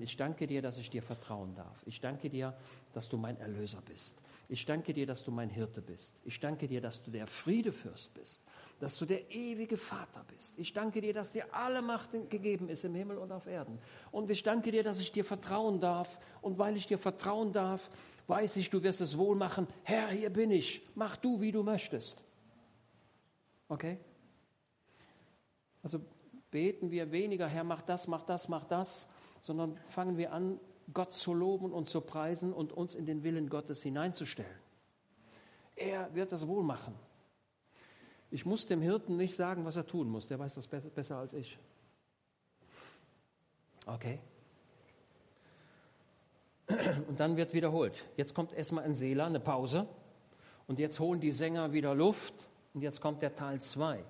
[0.00, 1.82] Ich danke dir, dass ich dir vertrauen darf.
[1.86, 2.56] Ich danke dir,
[2.92, 4.16] dass du mein Erlöser bist.
[4.48, 6.14] Ich danke dir, dass du mein Hirte bist.
[6.24, 8.40] Ich danke dir, dass du der Friedefürst bist
[8.78, 10.58] dass du der ewige Vater bist.
[10.58, 13.78] Ich danke dir, dass dir alle Macht gegeben ist im Himmel und auf Erden.
[14.12, 16.18] Und ich danke dir, dass ich dir vertrauen darf.
[16.42, 17.90] Und weil ich dir vertrauen darf,
[18.26, 19.66] weiß ich, du wirst es wohl machen.
[19.82, 20.86] Herr, hier bin ich.
[20.94, 22.22] Mach du, wie du möchtest.
[23.68, 23.98] Okay?
[25.82, 26.00] Also
[26.50, 29.08] beten wir weniger, Herr, mach das, mach das, mach das,
[29.40, 30.60] sondern fangen wir an,
[30.92, 34.58] Gott zu loben und zu preisen und uns in den Willen Gottes hineinzustellen.
[35.74, 36.94] Er wird das wohl machen.
[38.36, 40.26] Ich muss dem Hirten nicht sagen, was er tun muss.
[40.26, 41.58] Der weiß das besser als ich.
[43.86, 44.18] Okay.
[47.08, 48.04] Und dann wird wiederholt.
[48.18, 49.88] Jetzt kommt erstmal ein Seela, eine Pause.
[50.66, 52.34] Und jetzt holen die Sänger wieder Luft.
[52.74, 54.04] Und jetzt kommt der Teil 2.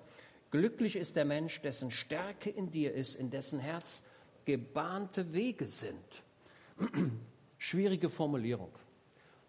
[0.51, 4.03] Glücklich ist der Mensch, dessen Stärke in dir ist, in dessen Herz
[4.43, 6.23] gebahnte Wege sind.
[7.57, 8.73] Schwierige Formulierung.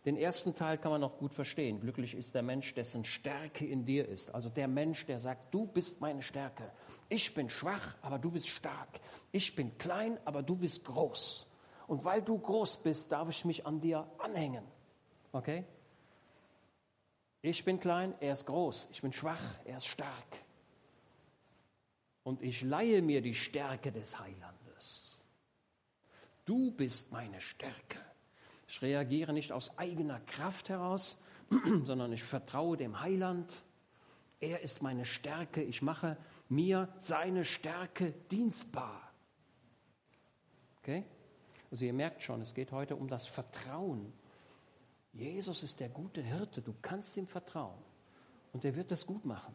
[0.09, 1.83] Den ersten Teil kann man noch gut verstehen.
[1.83, 4.35] Glücklich ist der Mensch, dessen Stärke in dir ist.
[4.35, 6.73] Also der Mensch, der sagt, du bist meine Stärke.
[7.11, 8.89] Ich bin schwach, aber du bist stark.
[9.33, 11.47] Ich bin klein, aber du bist groß.
[11.89, 14.65] Und weil du groß bist, darf ich mich an dir anhängen.
[15.31, 15.67] Okay?
[17.43, 18.89] Ich bin klein, er ist groß.
[18.91, 20.39] Ich bin schwach, er ist stark.
[22.23, 25.19] Und ich leihe mir die Stärke des Heilandes.
[26.47, 28.08] Du bist meine Stärke.
[28.69, 31.19] Ich reagiere nicht aus eigener Kraft heraus,
[31.85, 33.65] sondern ich vertraue dem Heiland.
[34.41, 35.63] Er ist meine Stärke.
[35.63, 36.17] Ich mache
[36.49, 39.11] mir seine Stärke dienstbar.
[40.79, 41.05] Okay?
[41.71, 44.13] Also ihr merkt schon, es geht heute um das Vertrauen.
[45.13, 46.63] Jesus ist der gute Hirte.
[46.63, 47.83] Du kannst ihm vertrauen.
[48.53, 49.55] Und er wird es gut machen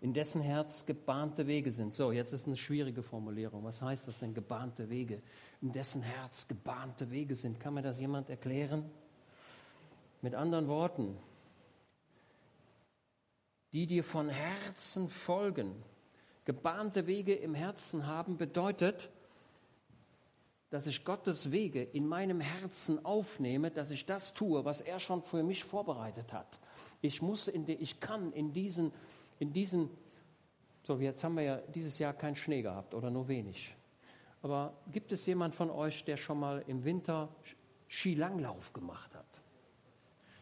[0.00, 1.92] in dessen Herz gebahnte Wege sind.
[1.94, 3.64] So, jetzt ist eine schwierige Formulierung.
[3.64, 5.20] Was heißt das denn, gebahnte Wege?
[5.60, 7.58] In dessen Herz gebahnte Wege sind.
[7.58, 8.88] Kann mir das jemand erklären?
[10.22, 11.16] Mit anderen Worten,
[13.72, 15.74] die dir von Herzen folgen,
[16.44, 19.10] gebahnte Wege im Herzen haben, bedeutet,
[20.70, 25.22] dass ich Gottes Wege in meinem Herzen aufnehme, dass ich das tue, was er schon
[25.22, 26.58] für mich vorbereitet hat.
[27.00, 28.92] Ich muss in die, ich kann in diesen
[29.38, 29.90] in diesen,
[30.82, 33.74] so jetzt haben wir ja dieses Jahr keinen Schnee gehabt oder nur wenig.
[34.42, 37.28] Aber gibt es jemand von euch, der schon mal im Winter
[37.88, 39.26] Skilanglauf gemacht hat?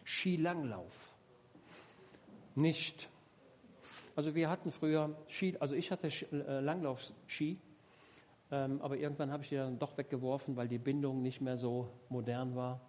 [0.05, 1.13] Skilanglauf.
[2.55, 3.09] Nicht.
[4.15, 7.59] Also wir hatten früher Ski, also ich hatte äh, Langlauf-Ski,
[8.51, 11.89] ähm, aber irgendwann habe ich die dann doch weggeworfen, weil die Bindung nicht mehr so
[12.09, 12.81] modern war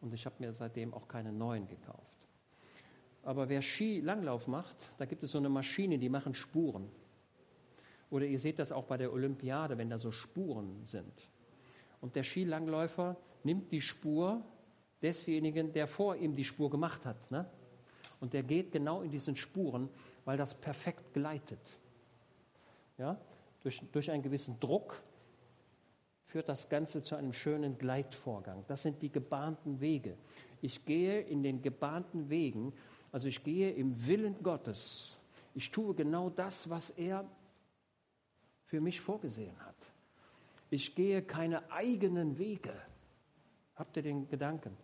[0.00, 2.19] und ich habe mir seitdem auch keine neuen gekauft.
[3.22, 6.88] Aber wer Skilanglauf macht, da gibt es so eine Maschine, die machen Spuren.
[8.10, 11.28] Oder ihr seht das auch bei der Olympiade, wenn da so Spuren sind.
[12.00, 14.42] Und der Skilangläufer nimmt die Spur
[15.02, 17.30] desjenigen, der vor ihm die Spur gemacht hat.
[17.30, 17.48] Ne?
[18.20, 19.88] Und der geht genau in diesen Spuren,
[20.24, 21.60] weil das perfekt gleitet.
[22.98, 23.18] Ja?
[23.62, 25.02] Durch, durch einen gewissen Druck
[26.24, 28.64] führt das Ganze zu einem schönen Gleitvorgang.
[28.68, 30.16] Das sind die gebahnten Wege.
[30.62, 32.72] Ich gehe in den gebahnten Wegen
[33.12, 35.18] also ich gehe im Willen Gottes.
[35.54, 37.28] Ich tue genau das, was er
[38.64, 39.74] für mich vorgesehen hat.
[40.70, 42.74] Ich gehe keine eigenen Wege.
[43.74, 44.76] Habt ihr den Gedanken?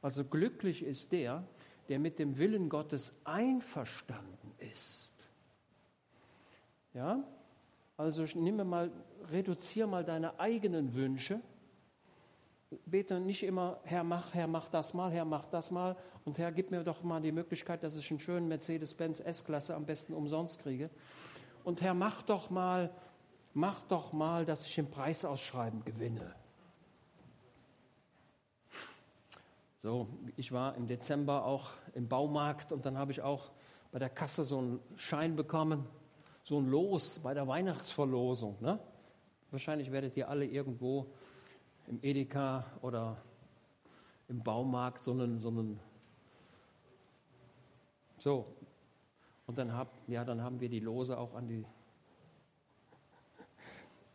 [0.00, 1.44] Also glücklich ist der,
[1.88, 5.12] der mit dem Willen Gottes einverstanden ist.
[6.94, 7.22] Ja?
[7.96, 8.90] Also nimm mal,
[9.30, 11.40] reduziere mal deine eigenen Wünsche.
[12.86, 16.52] Bete nicht immer, Herr, mach, Herr, mach das mal, Herr, mach das mal, und Herr,
[16.52, 20.58] gib mir doch mal die Möglichkeit, dass ich einen schönen Mercedes-Benz S-Klasse am besten umsonst
[20.60, 20.90] kriege.
[21.64, 22.90] Und Herr, mach doch mal,
[23.54, 26.34] mach doch mal, dass ich im Preisausschreiben gewinne.
[29.82, 30.06] So,
[30.36, 33.50] ich war im Dezember auch im Baumarkt und dann habe ich auch
[33.90, 35.86] bei der Kasse so einen Schein bekommen,
[36.44, 38.56] so ein Los bei der Weihnachtsverlosung.
[38.60, 38.78] Ne?
[39.50, 41.12] Wahrscheinlich werdet ihr alle irgendwo
[41.86, 43.22] im Edeka oder
[44.28, 45.50] im Baumarkt so einen, so
[48.18, 48.46] so,
[49.46, 51.64] und dann, hab, ja, dann haben wir die Lose auch an die,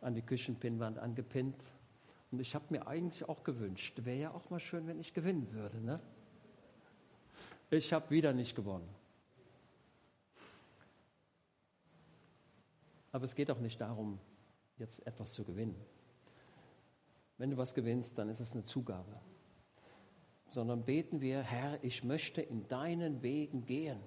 [0.00, 1.62] an die Küchenpinnwand angepinnt.
[2.30, 5.52] Und ich habe mir eigentlich auch gewünscht, wäre ja auch mal schön, wenn ich gewinnen
[5.52, 5.80] würde.
[5.80, 6.00] Ne?
[7.70, 8.88] Ich habe wieder nicht gewonnen.
[13.12, 14.18] Aber es geht auch nicht darum,
[14.78, 15.76] jetzt etwas zu gewinnen.
[17.38, 19.18] Wenn du was gewinnst, dann ist es eine Zugabe
[20.50, 23.98] sondern beten wir, Herr, ich möchte in deinen Wegen gehen,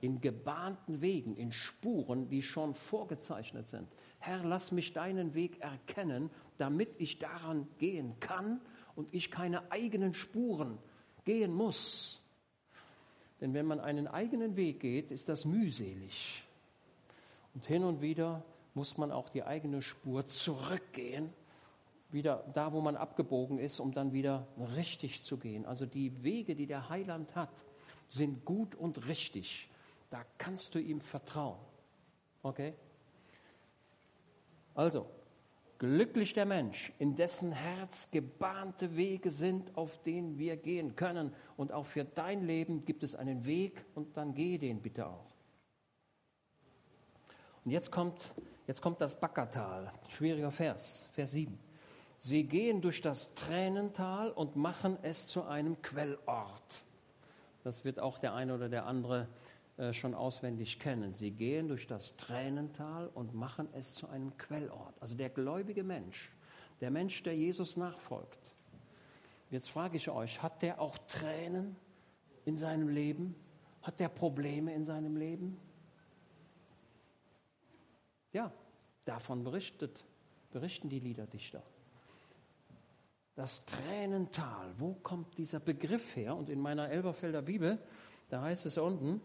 [0.00, 3.88] in gebahnten Wegen, in Spuren, die schon vorgezeichnet sind.
[4.18, 8.60] Herr, lass mich deinen Weg erkennen, damit ich daran gehen kann
[8.96, 10.78] und ich keine eigenen Spuren
[11.24, 12.20] gehen muss.
[13.40, 16.44] Denn wenn man einen eigenen Weg geht, ist das mühselig.
[17.54, 21.30] Und hin und wieder muss man auch die eigene Spur zurückgehen
[22.12, 24.46] wieder da, wo man abgebogen ist, um dann wieder
[24.76, 25.66] richtig zu gehen.
[25.66, 27.50] Also die Wege, die der Heiland hat,
[28.08, 29.70] sind gut und richtig.
[30.10, 31.58] Da kannst du ihm vertrauen.
[32.42, 32.74] Okay?
[34.74, 35.06] Also,
[35.78, 41.34] glücklich der Mensch, in dessen Herz gebahnte Wege sind, auf denen wir gehen können.
[41.56, 45.32] Und auch für dein Leben gibt es einen Weg und dann geh den bitte auch.
[47.64, 48.32] Und jetzt kommt,
[48.66, 51.58] jetzt kommt das Backertal, schwieriger Vers, Vers 7.
[52.24, 56.84] Sie gehen durch das Tränental und machen es zu einem Quellort.
[57.64, 59.26] Das wird auch der eine oder der andere
[59.76, 61.14] äh, schon auswendig kennen.
[61.14, 64.94] Sie gehen durch das Tränental und machen es zu einem Quellort.
[65.00, 66.30] Also der gläubige Mensch,
[66.80, 68.38] der Mensch, der Jesus nachfolgt.
[69.50, 71.74] Jetzt frage ich euch, hat der auch Tränen
[72.44, 73.34] in seinem Leben?
[73.82, 75.58] Hat der Probleme in seinem Leben?
[78.32, 78.52] Ja,
[79.06, 80.04] davon berichtet,
[80.52, 81.64] berichten die Liederdichter.
[83.34, 86.36] Das Tränental, wo kommt dieser Begriff her?
[86.36, 87.78] Und in meiner Elberfelder Bibel,
[88.28, 89.22] da heißt es unten,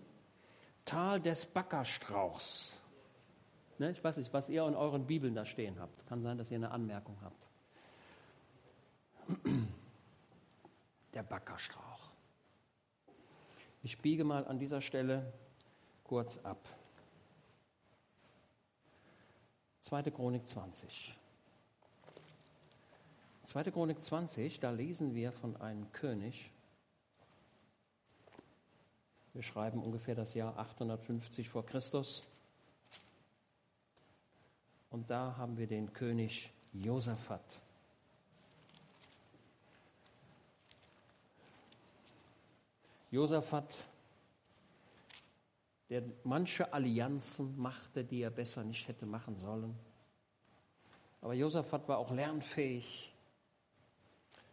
[0.86, 2.80] Tal des Backerstrauchs.
[3.78, 6.08] Ne, ich weiß nicht, was ihr in euren Bibeln da stehen habt.
[6.08, 7.50] Kann sein, dass ihr eine Anmerkung habt.
[11.14, 12.12] Der Backerstrauch.
[13.84, 15.34] Ich biege mal an dieser Stelle
[16.06, 16.70] kurz ab.
[19.82, 20.04] 2.
[20.04, 21.17] Chronik 20.
[23.48, 23.72] 2.
[23.72, 26.52] Chronik 20, da lesen wir von einem König,
[29.34, 32.26] wir schreiben ungefähr das Jahr 850 vor Christus.
[34.90, 37.62] Und da haben wir den König Josaphat.
[43.12, 43.78] Josaphat,
[45.90, 49.74] der manche Allianzen machte, die er besser nicht hätte machen sollen.
[51.22, 53.14] Aber Josaphat war auch lernfähig.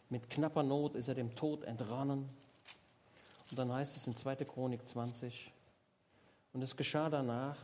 [0.09, 2.29] Mit knapper Not ist er dem Tod entrannen.
[3.51, 4.37] Und dann heißt es in 2.
[4.45, 5.53] Chronik 20,
[6.55, 7.59] und es geschah danach,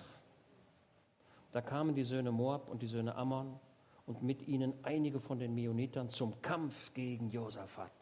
[1.53, 3.59] da kamen die Söhne Moab und die Söhne Ammon
[4.07, 7.93] und mit ihnen einige von den Meonitern zum Kampf gegen Josaphat.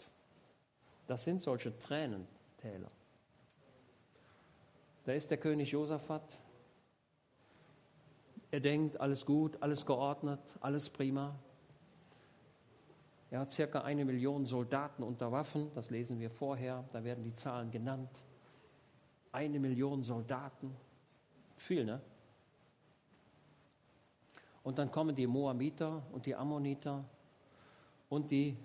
[1.06, 2.90] Das sind solche Tränentäler.
[5.04, 6.40] Da ist der König Josaphat.
[8.50, 11.38] Er denkt, alles gut, alles geordnet, alles prima.
[13.30, 17.32] Er hat circa eine Million Soldaten unter Waffen, das lesen wir vorher, da werden die
[17.32, 18.10] Zahlen genannt.
[19.32, 20.74] Eine Million Soldaten,
[21.56, 22.00] viel, ne?
[24.62, 27.04] Und dann kommen die Moabiter und die Ammoniter
[28.08, 28.56] und die,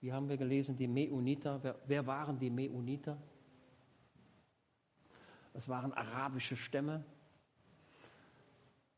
[0.00, 1.62] wie haben wir gelesen, die Meuniter.
[1.62, 3.16] Wer, wer waren die Meuniter?
[5.52, 7.02] Das waren arabische Stämme.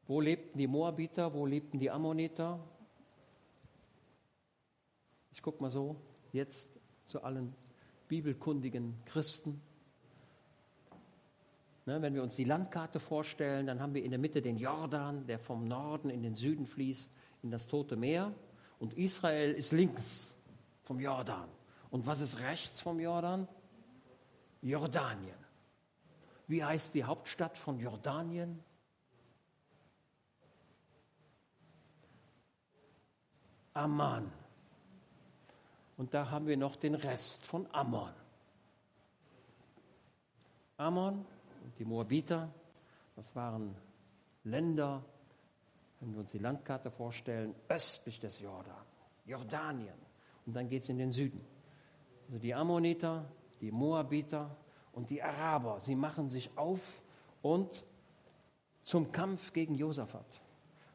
[0.06, 1.32] Wo lebten die Moabiter?
[1.32, 2.58] Wo lebten die Ammoniter?
[5.38, 5.94] Ich gucke mal so,
[6.32, 6.66] jetzt
[7.06, 7.54] zu allen
[8.08, 9.62] bibelkundigen Christen.
[11.86, 15.28] Ne, wenn wir uns die Landkarte vorstellen, dann haben wir in der Mitte den Jordan,
[15.28, 18.34] der vom Norden in den Süden fließt, in das Tote Meer.
[18.80, 20.34] Und Israel ist links
[20.82, 21.48] vom Jordan.
[21.90, 23.46] Und was ist rechts vom Jordan?
[24.60, 25.38] Jordanien.
[26.48, 28.58] Wie heißt die Hauptstadt von Jordanien?
[33.72, 34.32] Amman.
[35.98, 38.12] Und da haben wir noch den Rest von Ammon.
[40.76, 41.26] Ammon
[41.64, 42.48] und die Moabiter,
[43.16, 43.74] das waren
[44.44, 45.04] Länder,
[45.98, 48.76] wenn wir uns die Landkarte vorstellen, östlich des Jordan,
[49.26, 49.98] Jordanien.
[50.46, 51.44] Und dann geht es in den Süden.
[52.28, 53.24] Also die Ammoniter,
[53.60, 54.56] die Moabiter
[54.92, 57.02] und die Araber, sie machen sich auf
[57.42, 57.84] und
[58.82, 60.26] zum Kampf gegen Josaphat.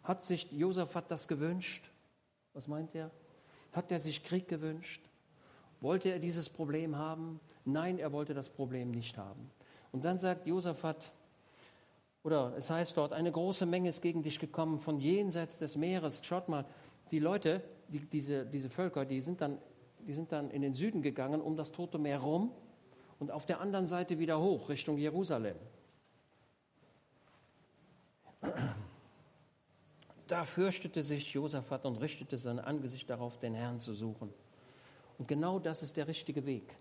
[0.04, 1.92] Hat sich Josaphat das gewünscht?
[2.54, 3.12] Was meint er?
[3.74, 5.02] Hat er sich Krieg gewünscht?
[5.82, 7.40] Wollte er dieses Problem haben?
[7.66, 9.52] Nein, er wollte das Problem nicht haben.
[9.92, 11.12] Und dann sagt Josaphat,
[12.24, 16.22] oder es heißt dort, eine große Menge ist gegen dich gekommen von jenseits des Meeres.
[16.24, 16.66] Schaut mal,
[17.12, 19.58] die Leute, die, diese, diese Völker, die sind, dann,
[20.00, 22.52] die sind dann in den Süden gegangen, um das Tote Meer rum
[23.20, 25.58] und auf der anderen Seite wieder hoch, Richtung Jerusalem.
[30.28, 34.34] Da fürchtete sich Josaphat und richtete sein Angesicht darauf, den Herrn zu suchen.
[35.18, 36.76] Und genau das ist der richtige Weg.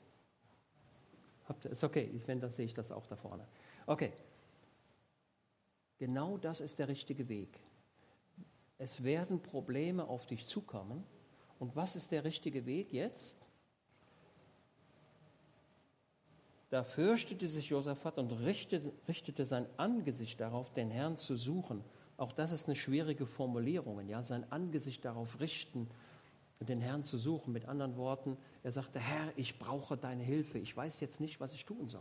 [1.49, 3.47] Habt, ist okay, wenn das sehe ich das auch da vorne.
[3.86, 4.12] Okay.
[5.99, 7.61] Genau das ist der richtige Weg.
[8.78, 11.05] Es werden Probleme auf dich zukommen.
[11.59, 13.38] Und was ist der richtige Weg jetzt?
[16.70, 21.84] Da fürchtete sich Josaphat und richtete, richtete sein Angesicht darauf, den Herrn zu suchen.
[22.16, 25.88] Auch das ist eine schwierige Formulierung, ja, sein Angesicht darauf richten,
[26.60, 27.52] den Herrn zu suchen.
[27.52, 31.52] Mit anderen Worten, er sagte, Herr, ich brauche deine Hilfe, ich weiß jetzt nicht, was
[31.52, 32.00] ich tun soll.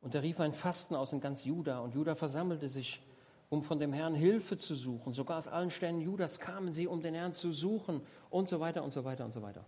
[0.00, 3.00] Und er rief ein Fasten aus in ganz Juda und Juda versammelte sich,
[3.48, 5.14] um von dem Herrn Hilfe zu suchen.
[5.14, 8.84] Sogar aus allen Ständen Judas kamen sie, um den Herrn zu suchen und so weiter
[8.84, 9.64] und so weiter und so weiter.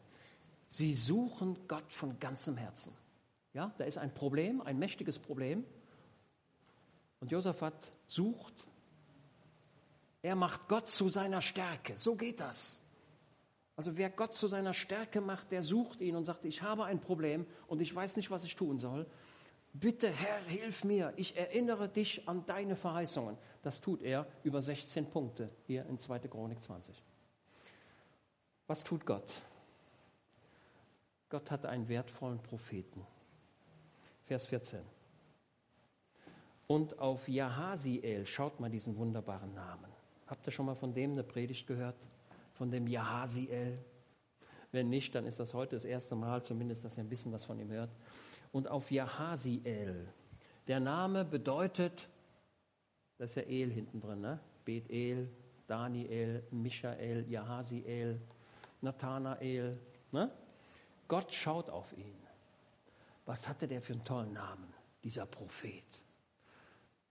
[0.68, 2.92] Sie suchen Gott von ganzem Herzen.
[3.56, 5.64] Ja, da ist ein Problem, ein mächtiges Problem.
[7.20, 8.52] Und Josaphat sucht.
[10.20, 11.94] Er macht Gott zu seiner Stärke.
[11.96, 12.78] So geht das.
[13.74, 17.00] Also wer Gott zu seiner Stärke macht, der sucht ihn und sagt, ich habe ein
[17.00, 19.06] Problem und ich weiß nicht, was ich tun soll.
[19.72, 21.14] Bitte, Herr, hilf mir.
[21.16, 23.38] Ich erinnere dich an deine Verheißungen.
[23.62, 26.18] Das tut er über 16 Punkte hier in 2.
[26.28, 27.02] Chronik 20.
[28.66, 29.32] Was tut Gott?
[31.30, 33.06] Gott hat einen wertvollen Propheten.
[34.26, 34.80] Vers 14.
[36.66, 39.86] Und auf Jahasiel, schaut mal diesen wunderbaren Namen.
[40.26, 41.94] Habt ihr schon mal von dem eine Predigt gehört?
[42.54, 43.78] Von dem Jahasiel?
[44.72, 47.44] Wenn nicht, dann ist das heute das erste Mal zumindest, dass ihr ein bisschen was
[47.44, 47.90] von ihm hört.
[48.50, 50.08] Und auf Jahasiel.
[50.66, 52.08] Der Name bedeutet,
[53.18, 54.40] das ist ja El hinten drin, ne?
[54.64, 55.30] Bethel,
[55.68, 58.20] Daniel, Michael, Jahasiel,
[58.80, 59.78] Nathanael.
[60.10, 60.32] Ne?
[61.06, 62.25] Gott schaut auf ihn.
[63.26, 64.72] Was hatte der für einen tollen Namen,
[65.02, 65.84] dieser Prophet?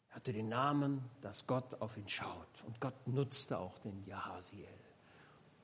[0.10, 2.64] Er hatte den Namen, dass Gott auf ihn schaut.
[2.66, 4.68] Und Gott nutzte auch den Jahasiel.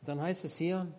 [0.01, 0.93] Dann heißt es hier,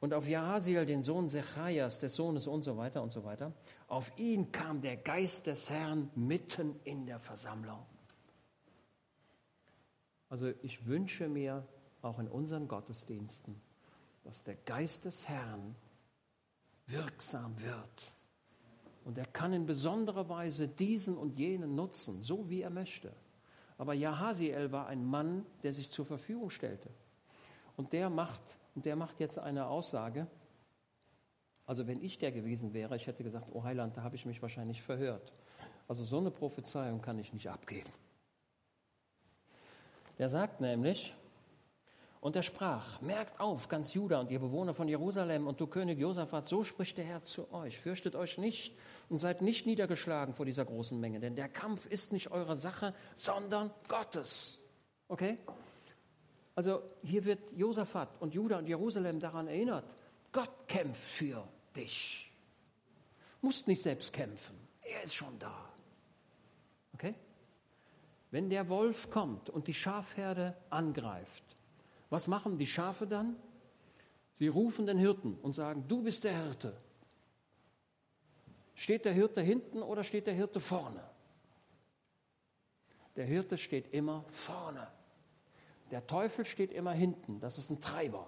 [0.00, 3.52] und auf Jahasiel, den Sohn Zecharias, des Sohnes und so weiter und so weiter,
[3.86, 7.84] auf ihn kam der Geist des Herrn mitten in der Versammlung.
[10.30, 11.66] Also ich wünsche mir
[12.02, 13.60] auch in unseren Gottesdiensten,
[14.24, 15.76] dass der Geist des Herrn
[16.86, 18.12] wirksam wird.
[19.04, 23.12] Und er kann in besonderer Weise diesen und jenen nutzen, so wie er möchte.
[23.78, 26.90] Aber Jahasiel war ein Mann, der sich zur Verfügung stellte.
[27.76, 28.42] Und der macht,
[28.74, 30.26] und der macht jetzt eine Aussage.
[31.64, 34.42] Also wenn ich der gewesen wäre, ich hätte gesagt, oh Heiland, da habe ich mich
[34.42, 35.32] wahrscheinlich verhört.
[35.88, 37.90] Also so eine Prophezeiung kann ich nicht abgeben.
[40.18, 41.14] Der sagt nämlich,
[42.20, 45.98] und er sprach, merkt auf, ganz Juda und ihr Bewohner von Jerusalem und du König
[45.98, 47.78] Josaphat, so spricht der Herr zu euch.
[47.78, 48.76] Fürchtet euch nicht
[49.08, 52.94] und seid nicht niedergeschlagen vor dieser großen Menge, denn der Kampf ist nicht eure Sache,
[53.16, 54.60] sondern Gottes.
[55.08, 55.38] Okay?
[56.54, 59.84] Also hier wird Josaphat und Juda und Jerusalem daran erinnert,
[60.30, 62.30] Gott kämpft für dich.
[63.40, 65.70] Musst nicht selbst kämpfen, er ist schon da.
[66.92, 67.14] Okay?
[68.30, 71.49] Wenn der Wolf kommt und die Schafherde angreift,
[72.10, 73.36] was machen die Schafe dann?
[74.32, 76.76] Sie rufen den Hirten und sagen, du bist der Hirte.
[78.74, 81.02] Steht der Hirte hinten oder steht der Hirte vorne?
[83.16, 84.88] Der Hirte steht immer vorne.
[85.90, 88.26] Der Teufel steht immer hinten, das ist ein Treiber.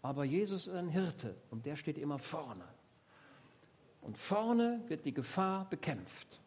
[0.00, 2.64] Aber Jesus ist ein Hirte und der steht immer vorne.
[4.00, 6.40] Und vorne wird die Gefahr bekämpft.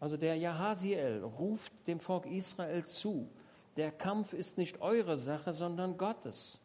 [0.00, 3.30] Also der Jahasiel ruft dem Volk Israel zu,
[3.76, 6.60] der Kampf ist nicht eure Sache, sondern Gottes.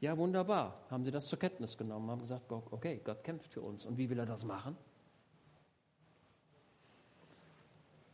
[0.00, 0.84] Ja, wunderbar.
[0.90, 3.86] Haben sie das zur Kenntnis genommen, haben gesagt, okay, Gott kämpft für uns.
[3.86, 4.76] Und wie will er das machen?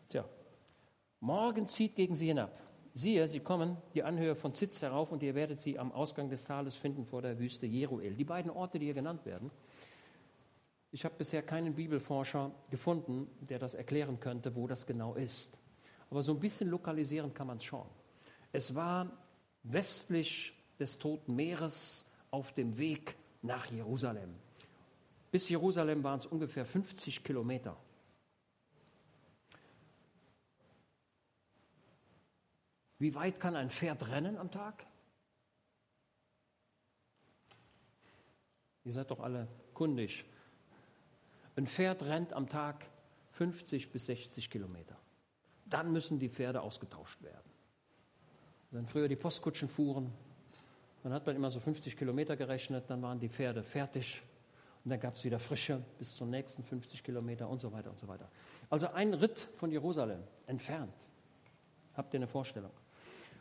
[0.09, 0.25] Tja,
[1.21, 2.57] morgen zieht gegen sie hinab.
[2.95, 6.45] Siehe, sie kommen die Anhöhe von Zitz herauf und ihr werdet sie am Ausgang des
[6.45, 8.15] Tales finden vor der Wüste Jeruel.
[8.15, 9.51] Die beiden Orte, die hier genannt werden.
[10.91, 15.57] Ich habe bisher keinen Bibelforscher gefunden, der das erklären könnte, wo das genau ist.
[16.11, 17.87] Aber so ein bisschen lokalisieren kann man es schon.
[18.53, 19.11] Es war
[19.63, 24.35] westlich des Toten Meeres auf dem Weg nach Jerusalem.
[25.31, 27.77] Bis Jerusalem waren es ungefähr 50 Kilometer.
[32.99, 34.85] Wie weit kann ein Pferd rennen am Tag?
[38.85, 40.25] Ihr seid doch alle kundig.
[41.57, 42.87] Ein Pferd rennt am Tag
[43.33, 44.99] 50 bis 60 Kilometer.
[45.67, 47.50] Dann müssen die Pferde ausgetauscht werden.
[48.71, 50.13] Wenn früher die Postkutschen fuhren,
[51.03, 54.23] dann hat man immer so 50 Kilometer gerechnet, dann waren die Pferde fertig
[54.85, 57.99] und dann gab es wieder frische bis zum nächsten 50 Kilometer und so weiter und
[57.99, 58.29] so weiter.
[58.69, 60.95] Also ein Ritt von Jerusalem entfernt.
[61.95, 62.71] Habt ihr eine Vorstellung?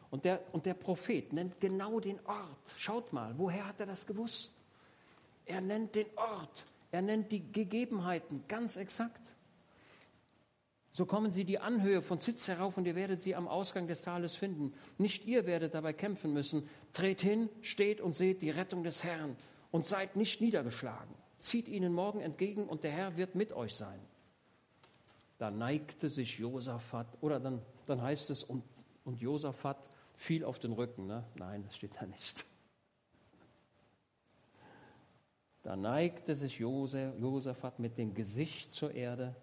[0.10, 2.74] Und der, und der Prophet nennt genau den Ort.
[2.78, 4.52] Schaut mal, woher hat er das gewusst?
[5.46, 9.29] Er nennt den Ort, er nennt die Gegebenheiten ganz exakt.
[11.00, 14.02] So kommen sie die Anhöhe von Zitz herauf und ihr werdet sie am Ausgang des
[14.02, 14.74] Tales finden.
[14.98, 16.68] Nicht ihr werdet dabei kämpfen müssen.
[16.92, 19.38] Tretet hin, steht und seht die Rettung des Herrn
[19.72, 21.16] und seid nicht niedergeschlagen.
[21.38, 24.02] Zieht ihnen morgen entgegen und der Herr wird mit euch sein.
[25.38, 28.66] Da neigte sich Josaphat, oder dann, dann heißt es, und,
[29.06, 29.78] und Josaphat
[30.16, 31.08] fiel auf den Rücken.
[31.08, 31.24] Ne?
[31.36, 32.46] Nein, das steht da nicht.
[35.64, 39.34] Da neigte sich Josaphat mit dem Gesicht zur Erde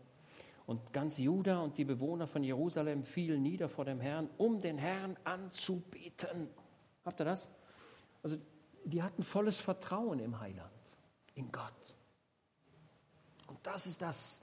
[0.66, 4.78] und ganz Juda und die Bewohner von Jerusalem fielen nieder vor dem Herrn, um den
[4.78, 6.48] Herrn anzubeten.
[7.04, 7.48] Habt ihr das?
[8.22, 8.36] Also
[8.84, 10.70] die hatten volles Vertrauen im Heiland,
[11.34, 11.72] in Gott.
[13.46, 14.40] Und das ist das.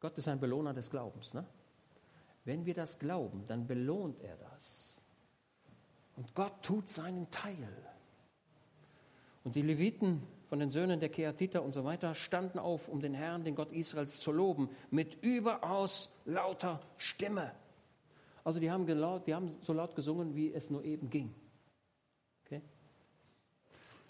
[0.00, 1.34] Gott ist ein Belohner des Glaubens.
[1.34, 1.46] Ne?
[2.44, 5.00] Wenn wir das glauben, dann belohnt er das.
[6.16, 7.68] Und Gott tut seinen Teil.
[9.44, 13.14] Und die Leviten von den Söhnen der Keatiter und so weiter standen auf, um den
[13.14, 17.52] Herrn, den Gott Israels, zu loben, mit überaus lauter Stimme.
[18.42, 21.32] Also die haben, gelaut, die haben so laut gesungen, wie es nur eben ging.
[22.44, 22.60] Okay?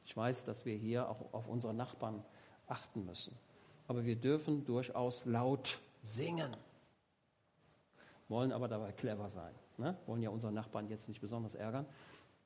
[0.06, 2.24] Ich weiß, dass wir hier auch auf unsere Nachbarn
[2.66, 3.36] achten müssen.
[3.86, 6.56] Aber wir dürfen durchaus laut singen.
[8.28, 9.54] Wollen aber dabei clever sein.
[9.76, 9.94] Ne?
[10.06, 11.84] Wollen ja unsere Nachbarn jetzt nicht besonders ärgern.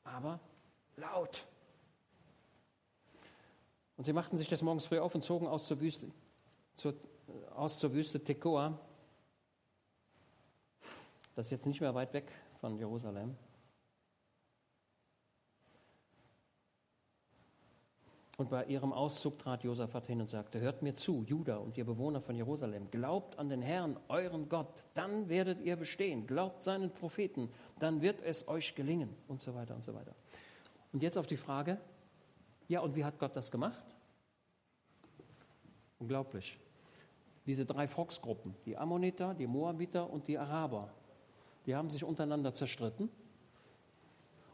[0.02, 0.40] Aber
[0.96, 1.46] laut.
[3.96, 6.10] Und sie machten sich des Morgens früh auf und zogen aus zur Wüste,
[6.74, 6.94] zur,
[7.54, 8.78] aus zur Wüste Tekoa.
[11.34, 12.30] Das ist jetzt nicht mehr weit weg
[12.60, 13.36] von Jerusalem.
[18.36, 21.84] Und bei ihrem Auszug trat Josaphat hin und sagte, hört mir zu, Juda und ihr
[21.84, 26.26] Bewohner von Jerusalem, glaubt an den Herrn, euren Gott, dann werdet ihr bestehen.
[26.26, 30.16] Glaubt seinen Propheten, dann wird es euch gelingen und so weiter und so weiter.
[30.92, 31.80] Und jetzt auf die Frage,
[32.68, 33.84] ja, und wie hat Gott das gemacht?
[35.98, 36.58] Unglaublich.
[37.46, 40.92] Diese drei Volksgruppen, die Ammoniter, die Moabiter und die Araber,
[41.66, 43.10] die haben sich untereinander zerstritten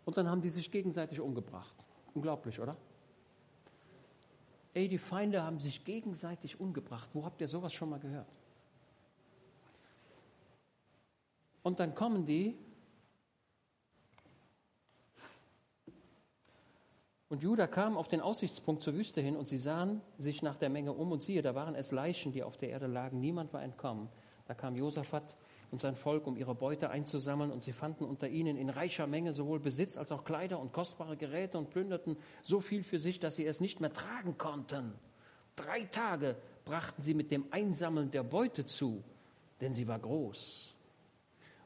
[0.04, 1.74] und dann haben die sich gegenseitig umgebracht.
[2.14, 2.76] Unglaublich, oder?
[4.74, 7.11] Ey, die Feinde haben sich gegenseitig umgebracht.
[7.12, 8.28] Wo habt ihr sowas schon mal gehört?
[11.62, 12.56] Und dann kommen die
[17.30, 20.68] Und Judah kam auf den Aussichtspunkt zur Wüste hin und sie sahen sich nach der
[20.68, 23.20] Menge um und siehe, da waren es Leichen, die auf der Erde lagen.
[23.20, 24.08] Niemand war entkommen.
[24.48, 25.36] Da kam Josaphat
[25.70, 29.32] und sein Volk, um ihre Beute einzusammeln und sie fanden unter ihnen in reicher Menge
[29.32, 33.36] sowohl Besitz als auch Kleider und kostbare Geräte und plünderten so viel für sich, dass
[33.36, 34.92] sie es nicht mehr tragen konnten.
[35.54, 39.04] Drei Tage brachten sie mit dem Einsammeln der Beute zu,
[39.60, 40.74] denn sie war groß.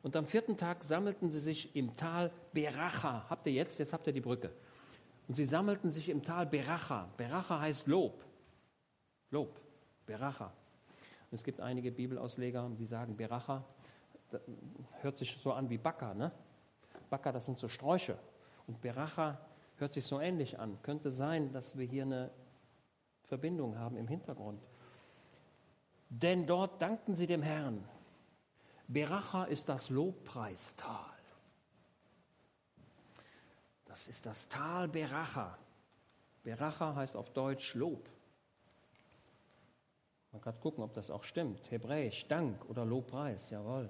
[0.03, 3.25] Und am vierten Tag sammelten sie sich im Tal Beracha.
[3.31, 3.79] Habt ihr jetzt?
[3.79, 4.51] Jetzt habt ihr die Brücke.
[5.29, 7.09] Und sie sammelten sich im Tal Beracha.
[7.17, 8.25] Beracha heißt Lob.
[9.31, 9.61] Lob.
[10.07, 10.47] Beracha.
[10.47, 13.65] Und es gibt einige Bibelausleger, die sagen, Beracha
[15.01, 16.15] hört sich so an wie Baka.
[16.15, 16.33] Ne?
[17.09, 18.19] Baka, das sind so Sträuche.
[18.67, 19.39] Und Beracha
[19.77, 20.79] hört sich so ähnlich an.
[20.83, 22.31] Könnte sein, dass wir hier eine
[23.25, 24.61] Verbindung haben im Hintergrund.
[26.11, 27.83] Denn dort dankten sie dem Herrn.
[28.87, 31.14] Beracha ist das Lobpreistal.
[33.95, 35.57] Das ist das Tal Beracha.
[36.43, 38.09] Beracha heißt auf Deutsch Lob.
[40.33, 41.71] Man kann gucken, ob das auch stimmt.
[41.71, 43.89] Hebräisch, Dank oder Lobpreis, jawohl.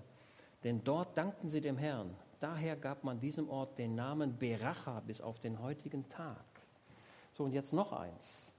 [0.62, 2.14] Denn dort dankten sie dem Herrn.
[2.38, 6.44] Daher gab man diesem Ort den Namen Beracha bis auf den heutigen Tag.
[7.32, 8.55] So, und jetzt noch eins.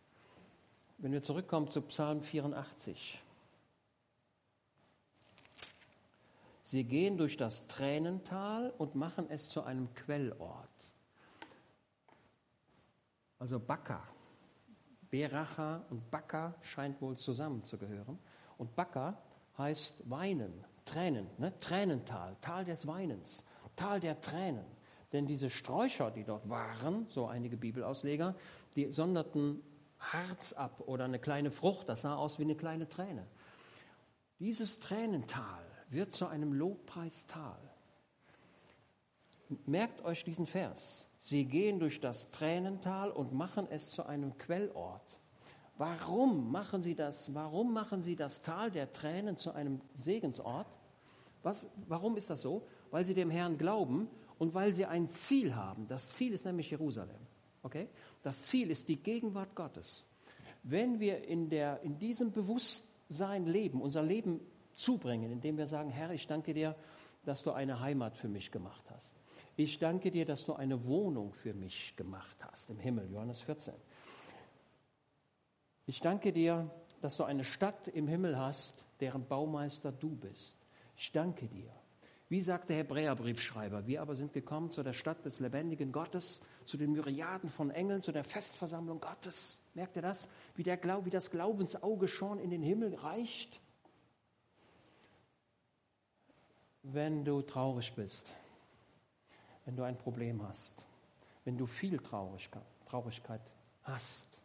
[0.97, 3.21] Wenn wir zurückkommen zu Psalm 84.
[6.63, 10.74] Sie gehen durch das Tränental und machen es zu einem Quellort.
[13.39, 14.01] Also Baka.
[15.09, 18.19] Beracha und Baka scheint wohl zusammenzugehören.
[18.57, 19.17] Und Baka
[19.57, 21.57] heißt weinen, Tränen, ne?
[21.59, 24.65] Tränental, Tal des Weinens, Tal der Tränen.
[25.13, 28.35] Denn diese Sträucher, die dort waren, so einige Bibelausleger,
[28.75, 29.61] die sonderten
[29.99, 33.25] Harz ab oder eine kleine Frucht, das sah aus wie eine kleine Träne.
[34.39, 37.57] Dieses Tränental wird zu einem Lobpreistal.
[39.65, 41.07] Merkt euch diesen Vers.
[41.19, 45.19] Sie gehen durch das Tränental und machen es zu einem Quellort.
[45.77, 47.33] Warum machen sie das?
[47.33, 50.67] Warum machen sie das Tal der Tränen zu einem Segensort?
[51.43, 52.67] Was, warum ist das so?
[52.91, 54.07] Weil sie dem Herrn glauben
[54.39, 55.87] und weil sie ein Ziel haben.
[55.87, 57.19] Das Ziel ist nämlich Jerusalem.
[57.63, 57.87] Okay?
[58.23, 60.05] Das Ziel ist die Gegenwart Gottes.
[60.63, 64.39] Wenn wir in, der, in diesem Bewusstsein leben, unser Leben
[64.73, 66.75] zubringen, indem wir sagen, Herr, ich danke dir,
[67.23, 69.14] dass du eine Heimat für mich gemacht hast.
[69.57, 73.73] Ich danke dir, dass du eine Wohnung für mich gemacht hast im Himmel, Johannes 14.
[75.85, 76.69] Ich danke dir,
[77.01, 80.57] dass du eine Stadt im Himmel hast, deren Baumeister du bist.
[80.97, 81.71] Ich danke dir.
[82.27, 86.75] Wie sagt der Hebräerbriefschreiber, wir aber sind gekommen zu der Stadt des lebendigen Gottes, zu
[86.75, 89.59] den Myriaden von Engeln, zu der Festversammlung Gottes.
[89.73, 90.27] Merkt ihr das?
[90.55, 93.61] Wie, der Glaub, wie das Glaubensauge schon in den Himmel reicht?
[96.81, 98.35] Wenn du traurig bist,
[99.65, 100.85] wenn du ein Problem hast,
[101.43, 103.41] wenn du viel Traurigkeit,
[103.83, 104.39] hast,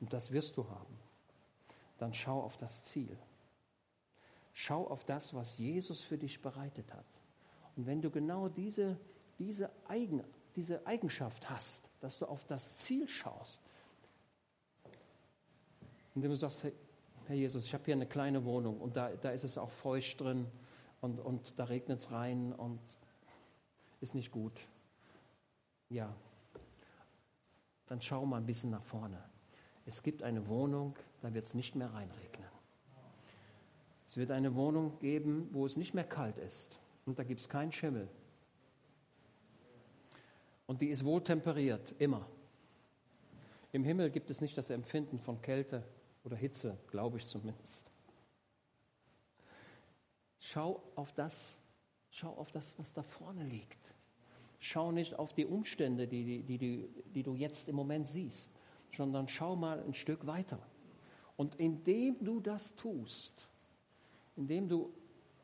[0.00, 0.98] und das wirst du haben,
[1.98, 3.16] dann schau auf das Ziel.
[4.54, 7.04] Schau auf das, was Jesus für dich bereitet hat.
[7.76, 8.98] Und wenn du genau diese,
[9.38, 10.24] diese, Eigen,
[10.56, 13.60] diese Eigenschaft hast, dass du auf das Ziel schaust,
[16.14, 16.74] indem du sagst, hey,
[17.26, 20.20] Herr Jesus, ich habe hier eine kleine Wohnung und da, da ist es auch feucht
[20.20, 20.46] drin
[21.00, 22.80] und, und da regnet es rein und
[24.00, 24.58] ist nicht gut.
[25.88, 26.14] Ja,
[27.86, 29.22] dann schau mal ein bisschen nach vorne.
[29.86, 32.48] Es gibt eine Wohnung, da wird es nicht mehr reinregnen.
[34.08, 36.78] Es wird eine Wohnung geben, wo es nicht mehr kalt ist.
[37.06, 38.08] Und da gibt es keinen Schimmel.
[40.66, 42.26] Und die ist wohl temperiert, immer.
[43.72, 45.84] Im Himmel gibt es nicht das Empfinden von Kälte
[46.24, 47.90] oder Hitze, glaube ich zumindest.
[50.40, 51.59] Schau auf das,
[52.10, 53.78] schau auf das, was da vorne liegt.
[54.58, 58.50] Schau nicht auf die Umstände, die, die, die, die du jetzt im Moment siehst,
[58.96, 60.58] sondern schau mal ein Stück weiter.
[61.36, 63.48] Und indem du das tust,
[64.36, 64.92] indem du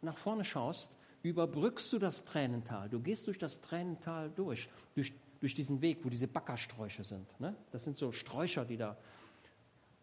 [0.02, 0.90] nach vorne schaust,
[1.22, 2.88] überbrückst du das Tränental.
[2.88, 7.40] Du gehst durch das Tränental durch, durch, durch diesen Weg, wo diese Backersträucher sind.
[7.40, 7.56] Ne?
[7.72, 8.96] Das sind so Sträucher, die da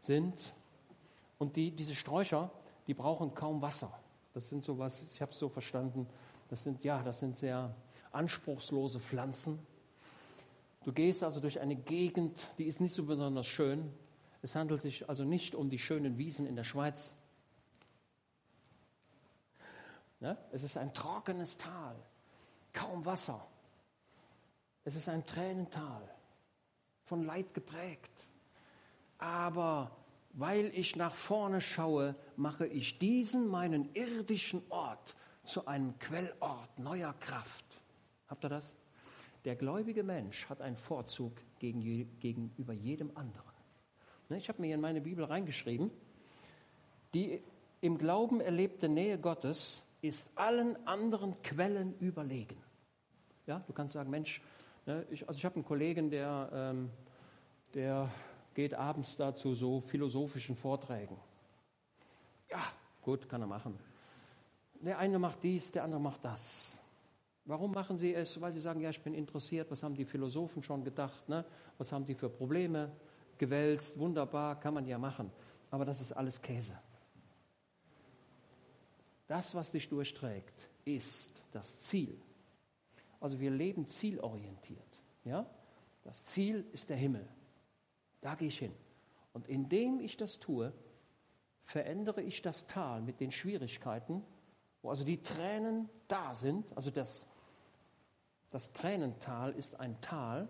[0.02, 0.56] sind.
[1.38, 2.52] Und die, diese Sträucher,
[2.88, 3.92] die brauchen kaum Wasser.
[4.34, 6.08] Das sind so was, ich habe es so verstanden,
[6.54, 7.76] das sind, ja, das sind sehr
[8.12, 9.60] anspruchslose Pflanzen.
[10.84, 13.92] Du gehst also durch eine Gegend, die ist nicht so besonders schön.
[14.42, 17.16] Es handelt sich also nicht um die schönen Wiesen in der Schweiz,
[20.24, 20.38] Ne?
[20.54, 21.98] Es ist ein trockenes Tal,
[22.72, 23.46] kaum Wasser.
[24.86, 26.02] Es ist ein Tränental,
[27.04, 28.26] von Leid geprägt.
[29.18, 29.92] Aber
[30.32, 35.14] weil ich nach vorne schaue, mache ich diesen meinen irdischen Ort
[35.44, 37.66] zu einem Quellort neuer Kraft.
[38.28, 38.76] Habt ihr das?
[39.46, 43.52] Der gläubige Mensch hat einen Vorzug gegenüber jedem anderen.
[44.30, 45.92] Ne, ich habe mir in meine Bibel reingeschrieben,
[47.14, 47.42] die
[47.82, 52.58] im Glauben erlebte Nähe Gottes ist allen anderen Quellen überlegen.
[53.46, 54.42] Ja, du kannst sagen, Mensch,
[54.86, 56.90] ne, ich, also ich habe einen Kollegen, der, ähm,
[57.74, 58.10] der
[58.54, 61.18] geht abends da zu so philosophischen Vorträgen.
[62.50, 62.64] Ja,
[63.02, 63.78] gut, kann er machen.
[64.84, 66.78] Der eine macht dies, der andere macht das.
[67.46, 68.40] Warum machen sie es?
[68.42, 71.46] Weil sie sagen, ja, ich bin interessiert, was haben die Philosophen schon gedacht, ne?
[71.78, 72.92] was haben die für Probleme
[73.38, 75.32] gewälzt, wunderbar, kann man ja machen.
[75.72, 76.78] Aber das ist alles Käse.
[79.28, 82.20] Das, was dich durchträgt, ist das Ziel.
[83.20, 85.00] Also wir leben zielorientiert.
[85.24, 85.46] Ja?
[86.04, 87.26] Das Ziel ist der Himmel.
[88.20, 88.74] Da gehe ich hin.
[89.32, 90.74] Und indem ich das tue,
[91.64, 94.24] verändere ich das Tal mit den Schwierigkeiten,
[94.84, 96.66] wo also die Tränen da sind.
[96.76, 97.26] Also das,
[98.52, 100.48] das Tränental ist ein Tal.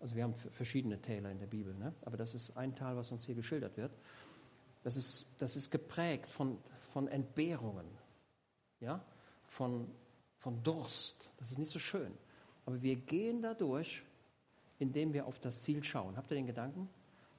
[0.00, 1.94] Also wir haben verschiedene Täler in der Bibel, ne?
[2.04, 3.92] aber das ist ein Tal, was uns hier geschildert wird.
[4.82, 6.58] Das ist, das ist geprägt von,
[6.92, 7.86] von Entbehrungen,
[8.80, 9.02] ja?
[9.44, 9.90] von,
[10.38, 11.30] von Durst.
[11.38, 12.12] Das ist nicht so schön.
[12.66, 14.02] Aber wir gehen dadurch,
[14.78, 16.16] indem wir auf das Ziel schauen.
[16.16, 16.88] Habt ihr den Gedanken?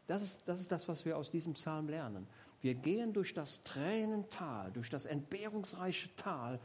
[0.07, 2.27] Das ist, das ist das, was wir aus diesem Psalm lernen.
[2.61, 6.59] Wir gehen durch das Tränental, durch das entbehrungsreiche Tal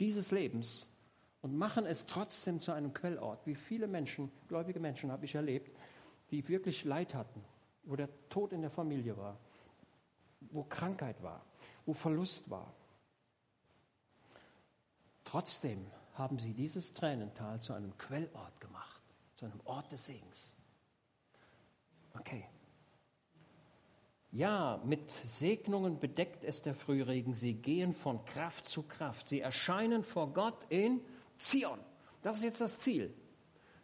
[0.00, 0.88] dieses Lebens
[1.42, 3.46] und machen es trotzdem zu einem Quellort.
[3.46, 5.76] Wie viele Menschen, gläubige Menschen habe ich erlebt,
[6.30, 7.44] die wirklich Leid hatten,
[7.84, 9.38] wo der Tod in der Familie war,
[10.50, 11.44] wo Krankheit war,
[11.84, 12.72] wo Verlust war.
[15.24, 19.02] Trotzdem haben sie dieses Tränental zu einem Quellort gemacht,
[19.36, 20.54] zu einem Ort des Segens.
[22.14, 22.46] Okay.
[24.32, 27.34] Ja, mit Segnungen bedeckt es der Frühregen.
[27.34, 29.28] Sie gehen von Kraft zu Kraft.
[29.28, 31.02] Sie erscheinen vor Gott in
[31.36, 31.78] Zion.
[32.22, 33.14] Das ist jetzt das Ziel.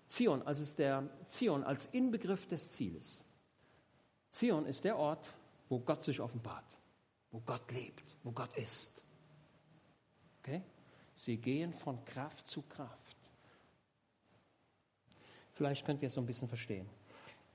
[0.07, 3.22] Zion, also ist der Zion als Inbegriff des Zieles.
[4.30, 5.34] Zion ist der Ort,
[5.68, 6.64] wo Gott sich offenbart,
[7.30, 8.90] wo Gott lebt, wo Gott ist.
[10.40, 10.62] Okay?
[11.14, 13.16] Sie gehen von Kraft zu Kraft.
[15.53, 16.88] Vielleicht könnt ihr es so ein bisschen verstehen.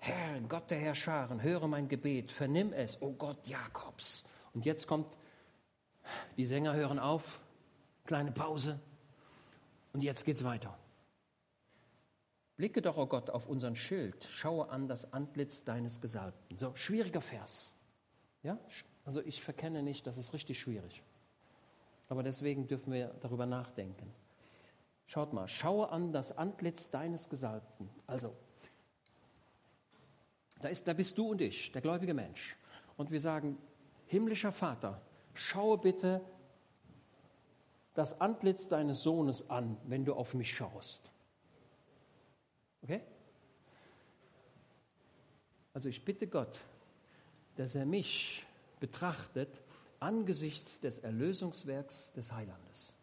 [0.06, 4.26] Herr, Gott der Herr Scharen, höre mein Gebet, vernimm es, o oh Gott Jakobs.
[4.54, 5.08] Und jetzt kommt,
[6.36, 7.39] die Sänger hören auf,
[8.04, 8.82] kleine Pause.
[9.93, 10.78] Und jetzt geht's weiter.
[12.58, 16.58] Blicke doch, o oh Gott, auf unseren Schild, schaue an das Antlitz deines Gesalbten.
[16.58, 17.74] So, schwieriger Vers.
[18.41, 18.60] Ja?
[19.06, 21.01] Also ich verkenne nicht, das ist richtig schwierig.
[22.10, 24.14] Aber deswegen dürfen wir darüber nachdenken.
[25.06, 27.89] Schaut mal, schaue an das Antlitz deines Gesalbten.
[28.06, 28.36] Also,
[30.64, 32.55] da, ist, da bist du und ich, der gläubige Mensch.
[32.95, 33.57] Und wir sagen,
[34.07, 35.01] himmlischer Vater,
[35.34, 36.22] schaue bitte
[37.93, 41.11] das Antlitz deines Sohnes an, wenn du auf mich schaust.
[42.82, 43.01] Okay?
[45.74, 46.59] Also ich bitte Gott,
[47.55, 48.45] dass er mich
[48.80, 49.61] betrachtet
[49.99, 52.95] angesichts des Erlösungswerks des Heilandes.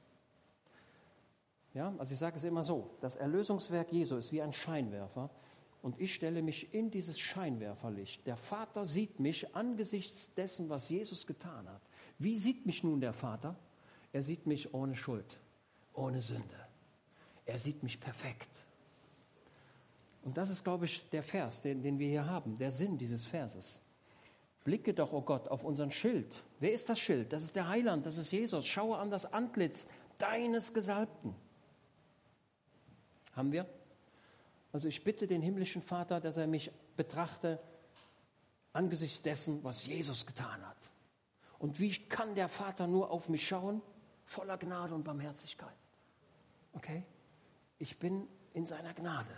[1.75, 5.31] Ja, also ich sage es immer so, das Erlösungswerk Jesu ist wie ein Scheinwerfer
[5.83, 8.27] und ich stelle mich in dieses Scheinwerferlicht.
[8.27, 11.83] Der Vater sieht mich angesichts dessen, was Jesus getan hat.
[12.19, 13.57] Wie sieht mich nun der Vater?
[14.13, 15.39] Er sieht mich ohne Schuld,
[15.95, 16.67] ohne Sünde.
[17.47, 18.49] Er sieht mich perfekt.
[20.23, 23.25] Und das ist, glaube ich, der Vers, den, den wir hier haben, der Sinn dieses
[23.25, 23.81] Verses.
[24.65, 26.45] Blicke doch, oh Gott, auf unseren Schild.
[26.59, 27.33] Wer ist das Schild?
[27.33, 28.67] Das ist der Heiland, das ist Jesus.
[28.67, 31.35] Schaue an das Antlitz deines Gesalbten.
[33.33, 33.67] Haben wir?
[34.73, 37.61] Also ich bitte den himmlischen Vater, dass er mich betrachte
[38.73, 40.77] angesichts dessen, was Jesus getan hat.
[41.59, 43.83] Und wie kann der Vater nur auf mich schauen?
[44.25, 45.75] Voller Gnade und Barmherzigkeit.
[46.73, 47.03] Okay?
[47.79, 49.37] Ich bin in seiner Gnade.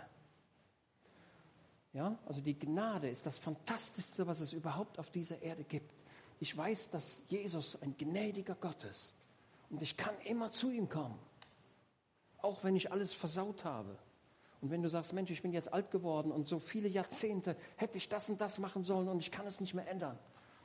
[1.93, 5.93] Ja, also die Gnade ist das Fantastischste, was es überhaupt auf dieser Erde gibt.
[6.39, 9.13] Ich weiß, dass Jesus ein gnädiger Gott ist.
[9.69, 11.17] Und ich kann immer zu ihm kommen.
[12.39, 13.97] Auch wenn ich alles versaut habe.
[14.63, 17.97] Und wenn du sagst, Mensch, ich bin jetzt alt geworden und so viele Jahrzehnte hätte
[17.97, 20.17] ich das und das machen sollen und ich kann es nicht mehr ändern,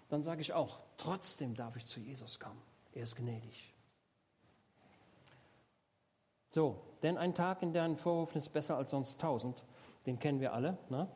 [0.09, 2.62] dann sage ich auch, trotzdem darf ich zu Jesus kommen.
[2.92, 3.74] Er ist gnädig.
[6.51, 9.64] So, denn ein Tag in deinen Vorhofen ist besser als sonst tausend.
[10.07, 10.78] Den kennen wir alle.
[10.90, 11.09] Ne?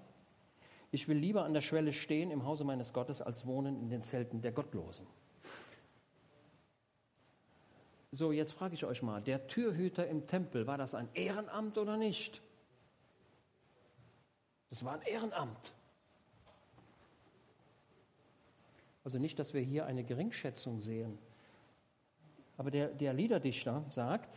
[0.91, 4.03] Ich will lieber an der Schwelle stehen im Hause meines Gottes, als wohnen in den
[4.03, 5.07] Zelten der Gottlosen.
[8.11, 11.97] So, jetzt frage ich euch mal, der Türhüter im Tempel, war das ein Ehrenamt oder
[11.97, 12.43] nicht?
[14.73, 15.75] Das war ein Ehrenamt.
[19.05, 21.19] Also nicht, dass wir hier eine Geringschätzung sehen.
[22.57, 24.35] Aber der, der Liederdichter sagt,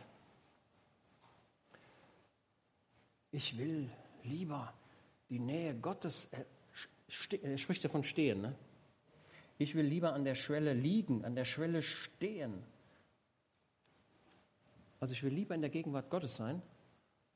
[3.32, 3.90] ich will
[4.24, 4.74] lieber
[5.30, 6.44] die Nähe Gottes, er,
[7.42, 8.54] er spricht ja von stehen, ne?
[9.56, 12.62] ich will lieber an der Schwelle liegen, an der Schwelle stehen.
[15.00, 16.60] Also ich will lieber in der Gegenwart Gottes sein,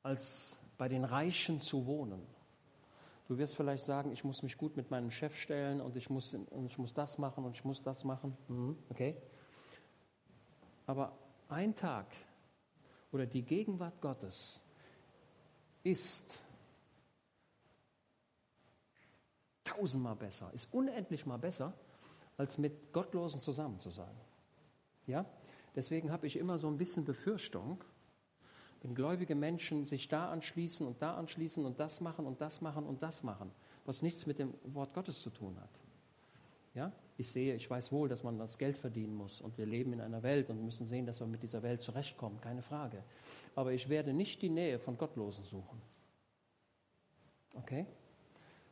[0.02, 2.20] als bei den Reichen zu wohnen.
[3.30, 6.34] Du wirst vielleicht sagen, ich muss mich gut mit meinem Chef stellen und ich muss,
[6.34, 8.36] und ich muss das machen und ich muss das machen.
[8.48, 9.16] Mhm, okay?
[10.84, 11.16] Aber
[11.48, 12.08] ein Tag
[13.12, 14.64] oder die Gegenwart Gottes
[15.84, 16.40] ist
[19.62, 21.72] tausendmal besser, ist unendlich mal besser,
[22.36, 24.16] als mit Gottlosen zusammen zu sein.
[25.06, 25.24] Ja?
[25.76, 27.84] Deswegen habe ich immer so ein bisschen Befürchtung,
[28.82, 32.86] wenn gläubige Menschen sich da anschließen und da anschließen und das machen und das machen
[32.86, 33.50] und das machen,
[33.84, 35.70] was nichts mit dem Wort Gottes zu tun hat.
[36.74, 36.92] Ja?
[37.18, 40.00] Ich sehe, ich weiß wohl, dass man das Geld verdienen muss und wir leben in
[40.00, 43.02] einer Welt und müssen sehen, dass wir mit dieser Welt zurechtkommen, keine Frage.
[43.54, 45.82] Aber ich werde nicht die Nähe von Gottlosen suchen.
[47.54, 47.86] Okay?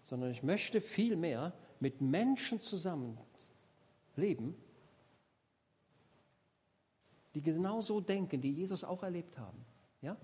[0.03, 3.19] Sondern ich möchte vielmehr mit Menschen zusammen
[4.17, 4.57] leben,
[7.35, 9.68] die genau so denken, die Jesus auch erlebt haben.
[10.03, 10.17] Ja?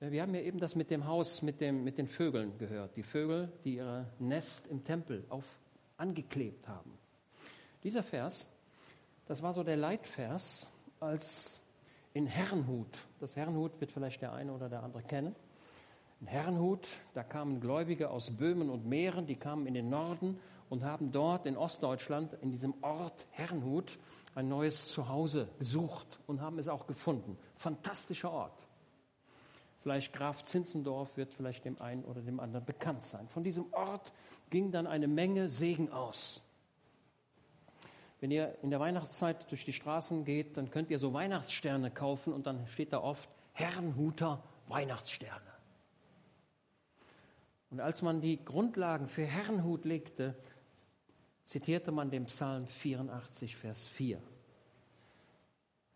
[0.00, 2.96] Wir haben ja eben das mit dem Haus, mit, dem, mit den Vögeln gehört.
[2.96, 5.58] Die Vögel, die ihr Nest im Tempel auf,
[5.96, 6.98] angeklebt haben.
[7.82, 8.46] Dieser Vers,
[9.26, 10.68] das war so der Leitvers,
[11.00, 11.60] als
[12.12, 15.34] in Herrenhut, das Herrenhut wird vielleicht der eine oder der andere kennen,
[16.20, 20.38] in Herrenhut, da kamen Gläubige aus Böhmen und Mähren, die kamen in den Norden
[20.70, 23.98] und haben dort in Ostdeutschland, in diesem Ort Herrenhut,
[24.34, 27.36] ein neues Zuhause gesucht und haben es auch gefunden.
[27.56, 28.66] Fantastischer Ort.
[29.84, 33.28] Vielleicht Graf Zinzendorf wird vielleicht dem einen oder dem anderen bekannt sein.
[33.28, 34.14] Von diesem Ort
[34.48, 36.40] ging dann eine Menge Segen aus.
[38.18, 42.32] Wenn ihr in der Weihnachtszeit durch die Straßen geht, dann könnt ihr so Weihnachtssterne kaufen
[42.32, 45.52] und dann steht da oft Herrenhuter Weihnachtssterne.
[47.68, 50.34] Und als man die Grundlagen für Herrenhut legte,
[51.42, 54.18] zitierte man den Psalm 84, Vers 4.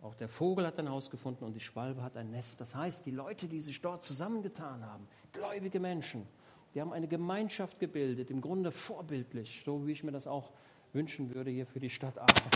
[0.00, 2.60] Auch der Vogel hat ein Haus gefunden und die Schwalbe hat ein Nest.
[2.60, 6.26] Das heißt, die Leute, die sich dort zusammengetan haben, gläubige Menschen,
[6.74, 10.52] die haben eine Gemeinschaft gebildet, im Grunde vorbildlich, so wie ich mir das auch
[10.92, 12.50] wünschen würde hier für die Stadt Aachen.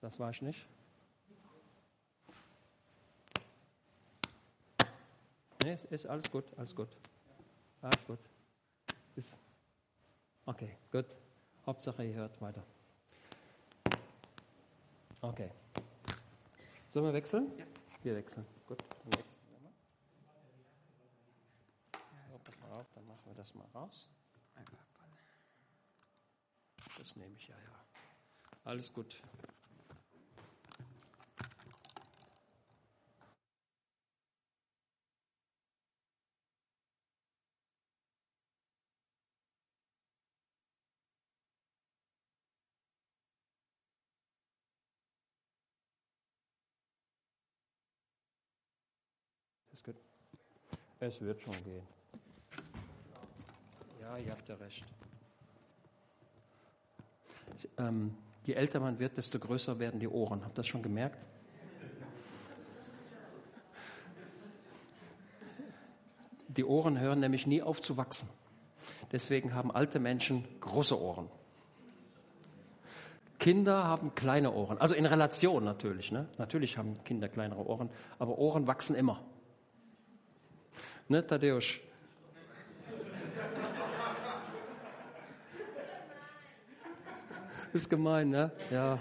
[0.00, 0.66] Das war ich nicht.
[5.62, 6.88] Nee, ist alles gut, alles gut.
[7.82, 8.18] Alles gut.
[9.16, 9.36] Ist
[10.46, 11.06] okay, gut.
[11.66, 12.62] Hauptsache, ihr hört weiter.
[15.20, 15.50] Okay.
[16.90, 17.52] Sollen wir wechseln?
[17.58, 17.66] Ja.
[18.02, 18.46] Wir wechseln.
[18.66, 18.82] Gut.
[19.02, 19.72] Dann wechseln wir mal.
[22.30, 24.08] So, pass mal auf, dann machen wir das mal raus.
[26.96, 27.84] Das nehme ich ja, ja.
[28.64, 29.20] Alles gut.
[49.78, 49.96] Ist gut.
[51.00, 51.82] Es wird schon gehen.
[54.00, 54.84] Ja, ihr habt ja recht.
[57.78, 60.44] Ähm, je älter man wird, desto größer werden die Ohren.
[60.44, 61.18] Habt ihr das schon gemerkt?
[66.48, 68.28] Die Ohren hören nämlich nie auf zu wachsen.
[69.12, 71.30] Deswegen haben alte Menschen große Ohren.
[73.38, 76.10] Kinder haben kleine Ohren, also in Relation natürlich.
[76.10, 76.26] Ne?
[76.38, 77.88] Natürlich haben Kinder kleinere Ohren,
[78.18, 79.22] aber Ohren wachsen immer.
[81.10, 81.78] Ne, Tadeusz?
[87.72, 88.52] Ist gemein, ne?
[88.70, 88.98] Ja.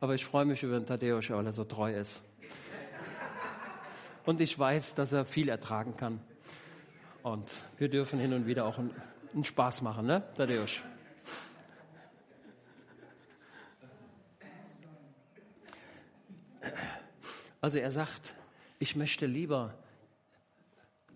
[0.00, 2.22] Aber ich freue mich über den Tadeusz, weil er so treu ist.
[4.24, 6.20] Und ich weiß, dass er viel ertragen kann.
[7.22, 10.80] Und wir dürfen hin und wieder auch einen Spaß machen, ne, Tadeusz?
[17.60, 18.34] Also er sagt,
[18.78, 19.74] ich möchte lieber,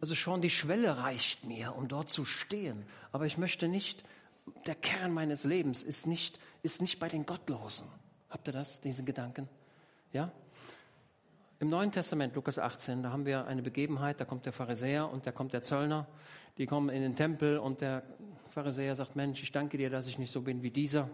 [0.01, 4.03] also schon die Schwelle reicht mir, um dort zu stehen, aber ich möchte nicht,
[4.67, 7.87] der Kern meines Lebens ist nicht, ist nicht bei den Gottlosen.
[8.31, 9.49] Habt ihr das, diesen Gedanken?
[10.13, 10.33] Ja?
[11.59, 15.27] Im Neuen Testament, Lukas 18, da haben wir eine Begebenheit, da kommt der Pharisäer und
[15.27, 16.07] da kommt der Zöllner,
[16.57, 18.03] die kommen in den Tempel und der
[18.49, 21.11] Pharisäer sagt, Mensch, ich danke dir, dass ich nicht so bin wie dieser.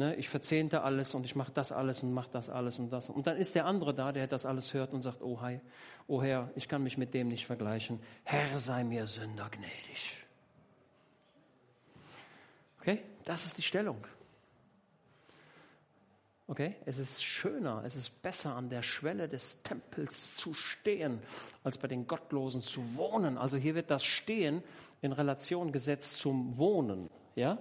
[0.00, 3.10] Ne, ich verzehnte alles und ich mache das alles und mache das alles und das.
[3.10, 5.60] Und dann ist der andere da, der das alles hört und sagt, oh, hi,
[6.06, 8.00] oh Herr, ich kann mich mit dem nicht vergleichen.
[8.24, 10.24] Herr, sei mir Sünder gnädig.
[12.80, 13.98] Okay, das ist die Stellung.
[16.46, 21.20] Okay, es ist schöner, es ist besser an der Schwelle des Tempels zu stehen,
[21.62, 23.36] als bei den Gottlosen zu wohnen.
[23.36, 24.62] Also hier wird das Stehen
[25.02, 27.10] in Relation gesetzt zum Wohnen.
[27.34, 27.58] Ja,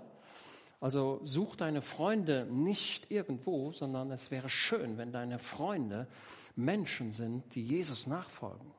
[0.82, 6.08] also such deine Freunde nicht irgendwo, sondern es wäre schön, wenn deine Freunde
[6.56, 8.72] Menschen sind, die Jesus nachfolgen.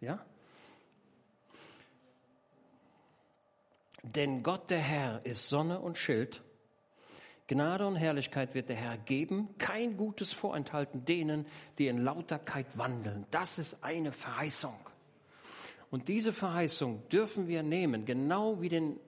[0.00, 0.24] Ja?
[4.02, 6.42] Denn Gott der Herr ist Sonne und Schild.
[7.46, 11.46] Gnade und Herrlichkeit wird der Herr geben, kein Gutes vorenthalten denen,
[11.78, 13.26] die in Lauterkeit wandeln.
[13.30, 14.74] Das ist eine Verheißung.
[15.90, 18.98] Und diese Verheißung dürfen wir nehmen, genau wie den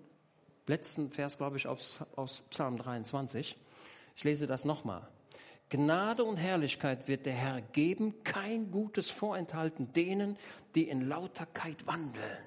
[0.66, 3.56] letzten Vers, glaube ich, aus, aus Psalm 23.
[4.16, 5.08] Ich lese das nochmal.
[5.70, 10.36] Gnade und Herrlichkeit wird der Herr geben, kein Gutes vorenthalten denen,
[10.74, 12.38] die in Lauterkeit wandeln.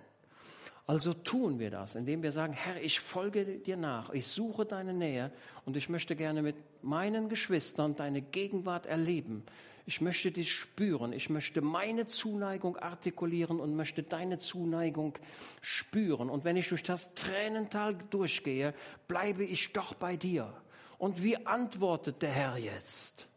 [0.85, 4.93] Also tun wir das, indem wir sagen, Herr, ich folge dir nach, ich suche deine
[4.93, 5.31] Nähe
[5.65, 9.43] und ich möchte gerne mit meinen Geschwistern deine Gegenwart erleben.
[9.87, 11.13] Ich möchte dich spüren.
[11.13, 15.17] Ich möchte meine Zuneigung artikulieren und möchte deine Zuneigung
[15.61, 16.29] spüren.
[16.29, 18.73] Und wenn ich durch das Tränental durchgehe,
[19.07, 20.53] bleibe ich doch bei dir.
[20.97, 23.29] Und wie antwortet der Herr jetzt?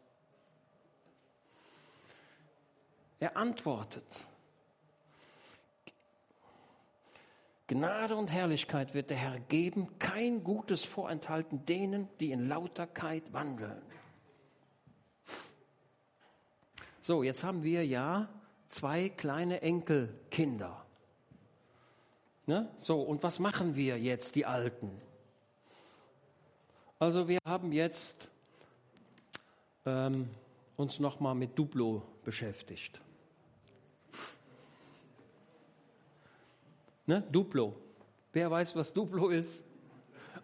[3.21, 4.03] Er antwortet.
[7.67, 13.81] Gnade und Herrlichkeit wird der Herr geben, kein Gutes vorenthalten denen, die in Lauterkeit wandeln.
[17.01, 18.29] So, jetzt haben wir ja
[18.67, 20.85] zwei kleine Enkelkinder.
[22.45, 22.69] Ne?
[22.79, 24.91] So, und was machen wir jetzt, die Alten?
[26.99, 28.29] Also wir haben jetzt
[29.85, 30.29] ähm,
[30.77, 33.01] uns nochmal mit Duplo beschäftigt.
[37.07, 37.23] Ne?
[37.31, 37.75] Duplo.
[38.31, 39.63] Wer weiß, was Duplo ist?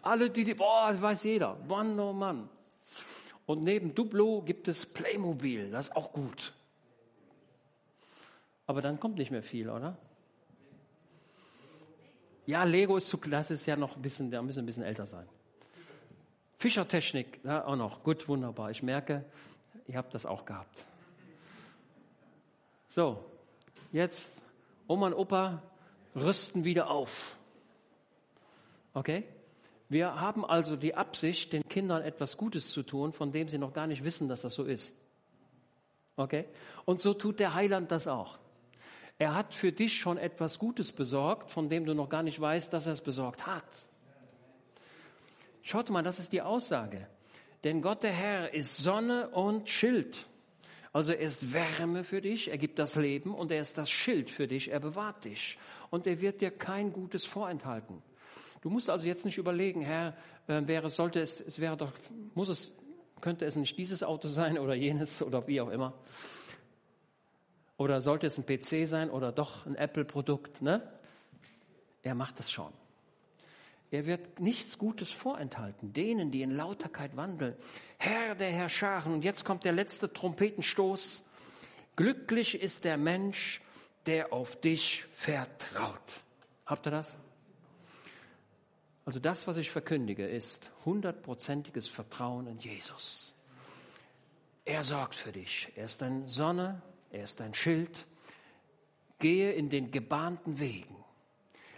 [0.02, 1.56] Alle, die, die boah, das weiß jeder.
[1.68, 2.48] Mann, oh Mann.
[3.48, 6.52] Und neben Duplo gibt es Playmobil, das ist auch gut.
[8.66, 9.96] Aber dann kommt nicht mehr viel, oder?
[12.44, 15.06] Ja, Lego ist zu, das ist ja noch ein bisschen, da müssen ein bisschen älter
[15.06, 15.26] sein.
[16.58, 18.02] Fischertechnik, ja, auch noch.
[18.02, 18.70] Gut, wunderbar.
[18.70, 19.24] Ich merke,
[19.86, 20.86] ihr habt das auch gehabt.
[22.90, 23.24] So,
[23.92, 24.30] jetzt
[24.88, 25.62] Oma und Opa
[26.14, 27.34] rüsten wieder auf.
[28.92, 29.24] Okay?
[29.88, 33.72] Wir haben also die Absicht, den Kindern etwas Gutes zu tun, von dem sie noch
[33.72, 34.92] gar nicht wissen, dass das so ist.
[36.16, 36.44] Okay?
[36.84, 38.38] Und so tut der Heiland das auch.
[39.18, 42.72] Er hat für dich schon etwas Gutes besorgt, von dem du noch gar nicht weißt,
[42.72, 43.64] dass er es besorgt hat.
[45.62, 47.08] Schaut mal, das ist die Aussage.
[47.64, 50.26] Denn Gott der Herr ist Sonne und Schild.
[50.92, 54.30] Also er ist Wärme für dich, er gibt das Leben und er ist das Schild
[54.30, 55.58] für dich, er bewahrt dich.
[55.90, 58.02] Und er wird dir kein Gutes vorenthalten.
[58.60, 61.92] Du musst also jetzt nicht überlegen, Herr, äh, wäre, sollte es, es wäre doch,
[62.34, 62.74] muss es,
[63.20, 65.94] könnte es nicht dieses Auto sein oder jenes oder wie auch immer.
[67.76, 70.82] Oder sollte es ein PC sein oder doch ein Apple-Produkt, ne?
[72.02, 72.72] Er macht das schon.
[73.90, 77.56] Er wird nichts Gutes vorenthalten, denen, die in Lauterkeit wandeln.
[77.98, 81.24] Herr der Herrscharen, und jetzt kommt der letzte Trompetenstoß.
[81.96, 83.62] Glücklich ist der Mensch,
[84.06, 86.00] der auf dich vertraut.
[86.66, 87.16] Habt ihr das?
[89.08, 93.34] Also das, was ich verkündige, ist hundertprozentiges Vertrauen in Jesus.
[94.66, 95.72] Er sorgt für dich.
[95.76, 98.06] Er ist deine Sonne, er ist dein Schild.
[99.18, 100.94] Gehe in den gebahnten Wegen.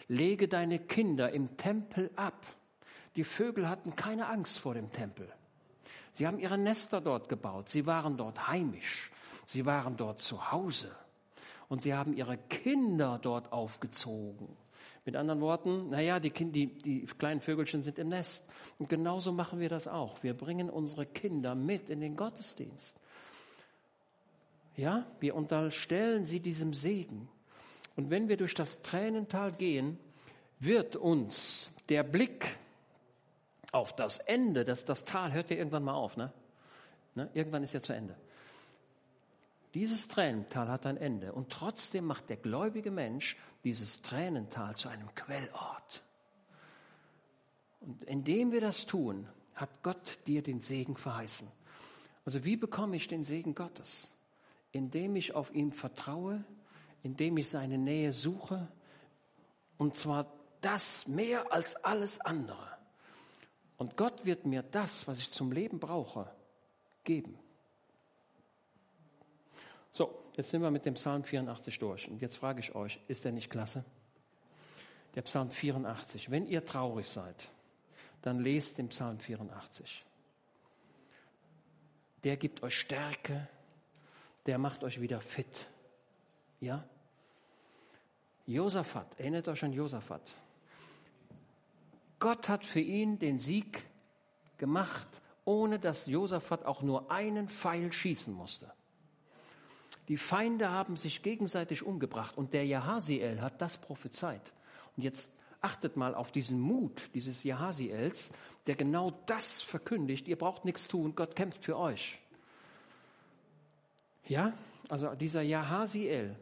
[0.08, 2.44] lege deine Kinder im Tempel ab.
[3.14, 5.32] Die Vögel hatten keine Angst vor dem Tempel.
[6.14, 7.68] Sie haben ihre Nester dort gebaut.
[7.68, 9.12] Sie waren dort heimisch.
[9.46, 10.90] Sie waren dort zu Hause.
[11.68, 14.48] Und sie haben ihre Kinder dort aufgezogen.
[15.04, 18.46] Mit anderen Worten, naja, die, kind, die, die kleinen Vögelchen sind im Nest.
[18.78, 20.22] Und genauso machen wir das auch.
[20.22, 22.98] Wir bringen unsere Kinder mit in den Gottesdienst.
[24.76, 27.28] Ja, wir unterstellen sie diesem Segen.
[27.96, 29.98] Und wenn wir durch das Tränental gehen,
[30.58, 32.58] wird uns der Blick
[33.72, 36.32] auf das Ende, das, das Tal hört ja irgendwann mal auf, ne?
[37.14, 37.30] ne?
[37.34, 38.16] Irgendwann ist ja zu Ende.
[39.74, 45.14] Dieses Tränental hat ein Ende und trotzdem macht der gläubige Mensch dieses Tränental zu einem
[45.14, 46.02] Quellort.
[47.80, 51.48] Und indem wir das tun, hat Gott dir den Segen verheißen.
[52.24, 54.12] Also wie bekomme ich den Segen Gottes?
[54.72, 56.44] Indem ich auf ihn vertraue,
[57.02, 58.68] indem ich seine Nähe suche
[59.78, 60.26] und zwar
[60.60, 62.68] das mehr als alles andere.
[63.78, 66.30] Und Gott wird mir das, was ich zum Leben brauche,
[67.04, 67.38] geben.
[69.90, 72.08] So, jetzt sind wir mit dem Psalm 84 durch.
[72.08, 73.84] Und jetzt frage ich euch, ist der nicht klasse?
[75.14, 76.30] Der Psalm 84.
[76.30, 77.36] Wenn ihr traurig seid,
[78.22, 80.04] dann lest den Psalm 84.
[82.22, 83.48] Der gibt euch Stärke,
[84.46, 85.68] der macht euch wieder fit.
[86.60, 86.84] Ja?
[88.46, 90.22] Josaphat, erinnert euch an Josaphat.
[92.18, 93.82] Gott hat für ihn den Sieg
[94.58, 95.08] gemacht,
[95.44, 98.70] ohne dass Josaphat auch nur einen Pfeil schießen musste.
[100.10, 104.42] Die Feinde haben sich gegenseitig umgebracht und der Jahasiel hat das prophezeit.
[104.96, 105.30] Und jetzt
[105.60, 108.32] achtet mal auf diesen Mut dieses Jahasiels,
[108.66, 110.26] der genau das verkündigt.
[110.26, 112.18] Ihr braucht nichts tun, Gott kämpft für euch.
[114.26, 114.52] Ja,
[114.88, 116.34] also dieser Jahasiel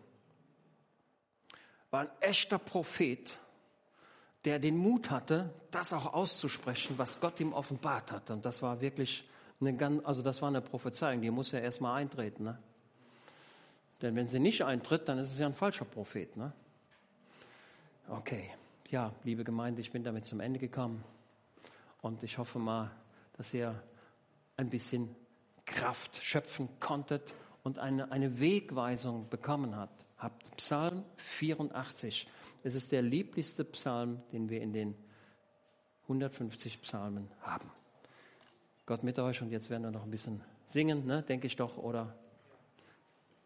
[1.90, 3.38] war ein echter Prophet,
[4.46, 8.32] der den Mut hatte, das auch auszusprechen, was Gott ihm offenbart hatte.
[8.32, 9.28] Und das war wirklich
[9.60, 12.44] eine ganz, also das war eine Prophezeiung, die muss ja erstmal eintreten.
[12.44, 12.58] Ne?
[14.02, 16.36] Denn wenn sie nicht eintritt, dann ist es ja ein falscher Prophet.
[16.36, 16.52] Ne?
[18.08, 18.50] Okay,
[18.90, 21.04] ja, liebe Gemeinde, ich bin damit zum Ende gekommen.
[22.00, 22.90] Und ich hoffe mal,
[23.36, 23.82] dass ihr
[24.56, 25.14] ein bisschen
[25.66, 30.04] Kraft schöpfen konntet und eine, eine Wegweisung bekommen habt.
[30.16, 30.56] habt.
[30.56, 32.26] Psalm 84.
[32.62, 34.94] Es ist der lieblichste Psalm, den wir in den
[36.04, 37.70] 150 Psalmen haben.
[38.86, 41.76] Gott mit euch und jetzt werden wir noch ein bisschen singen, ne, denke ich doch,
[41.76, 42.14] oder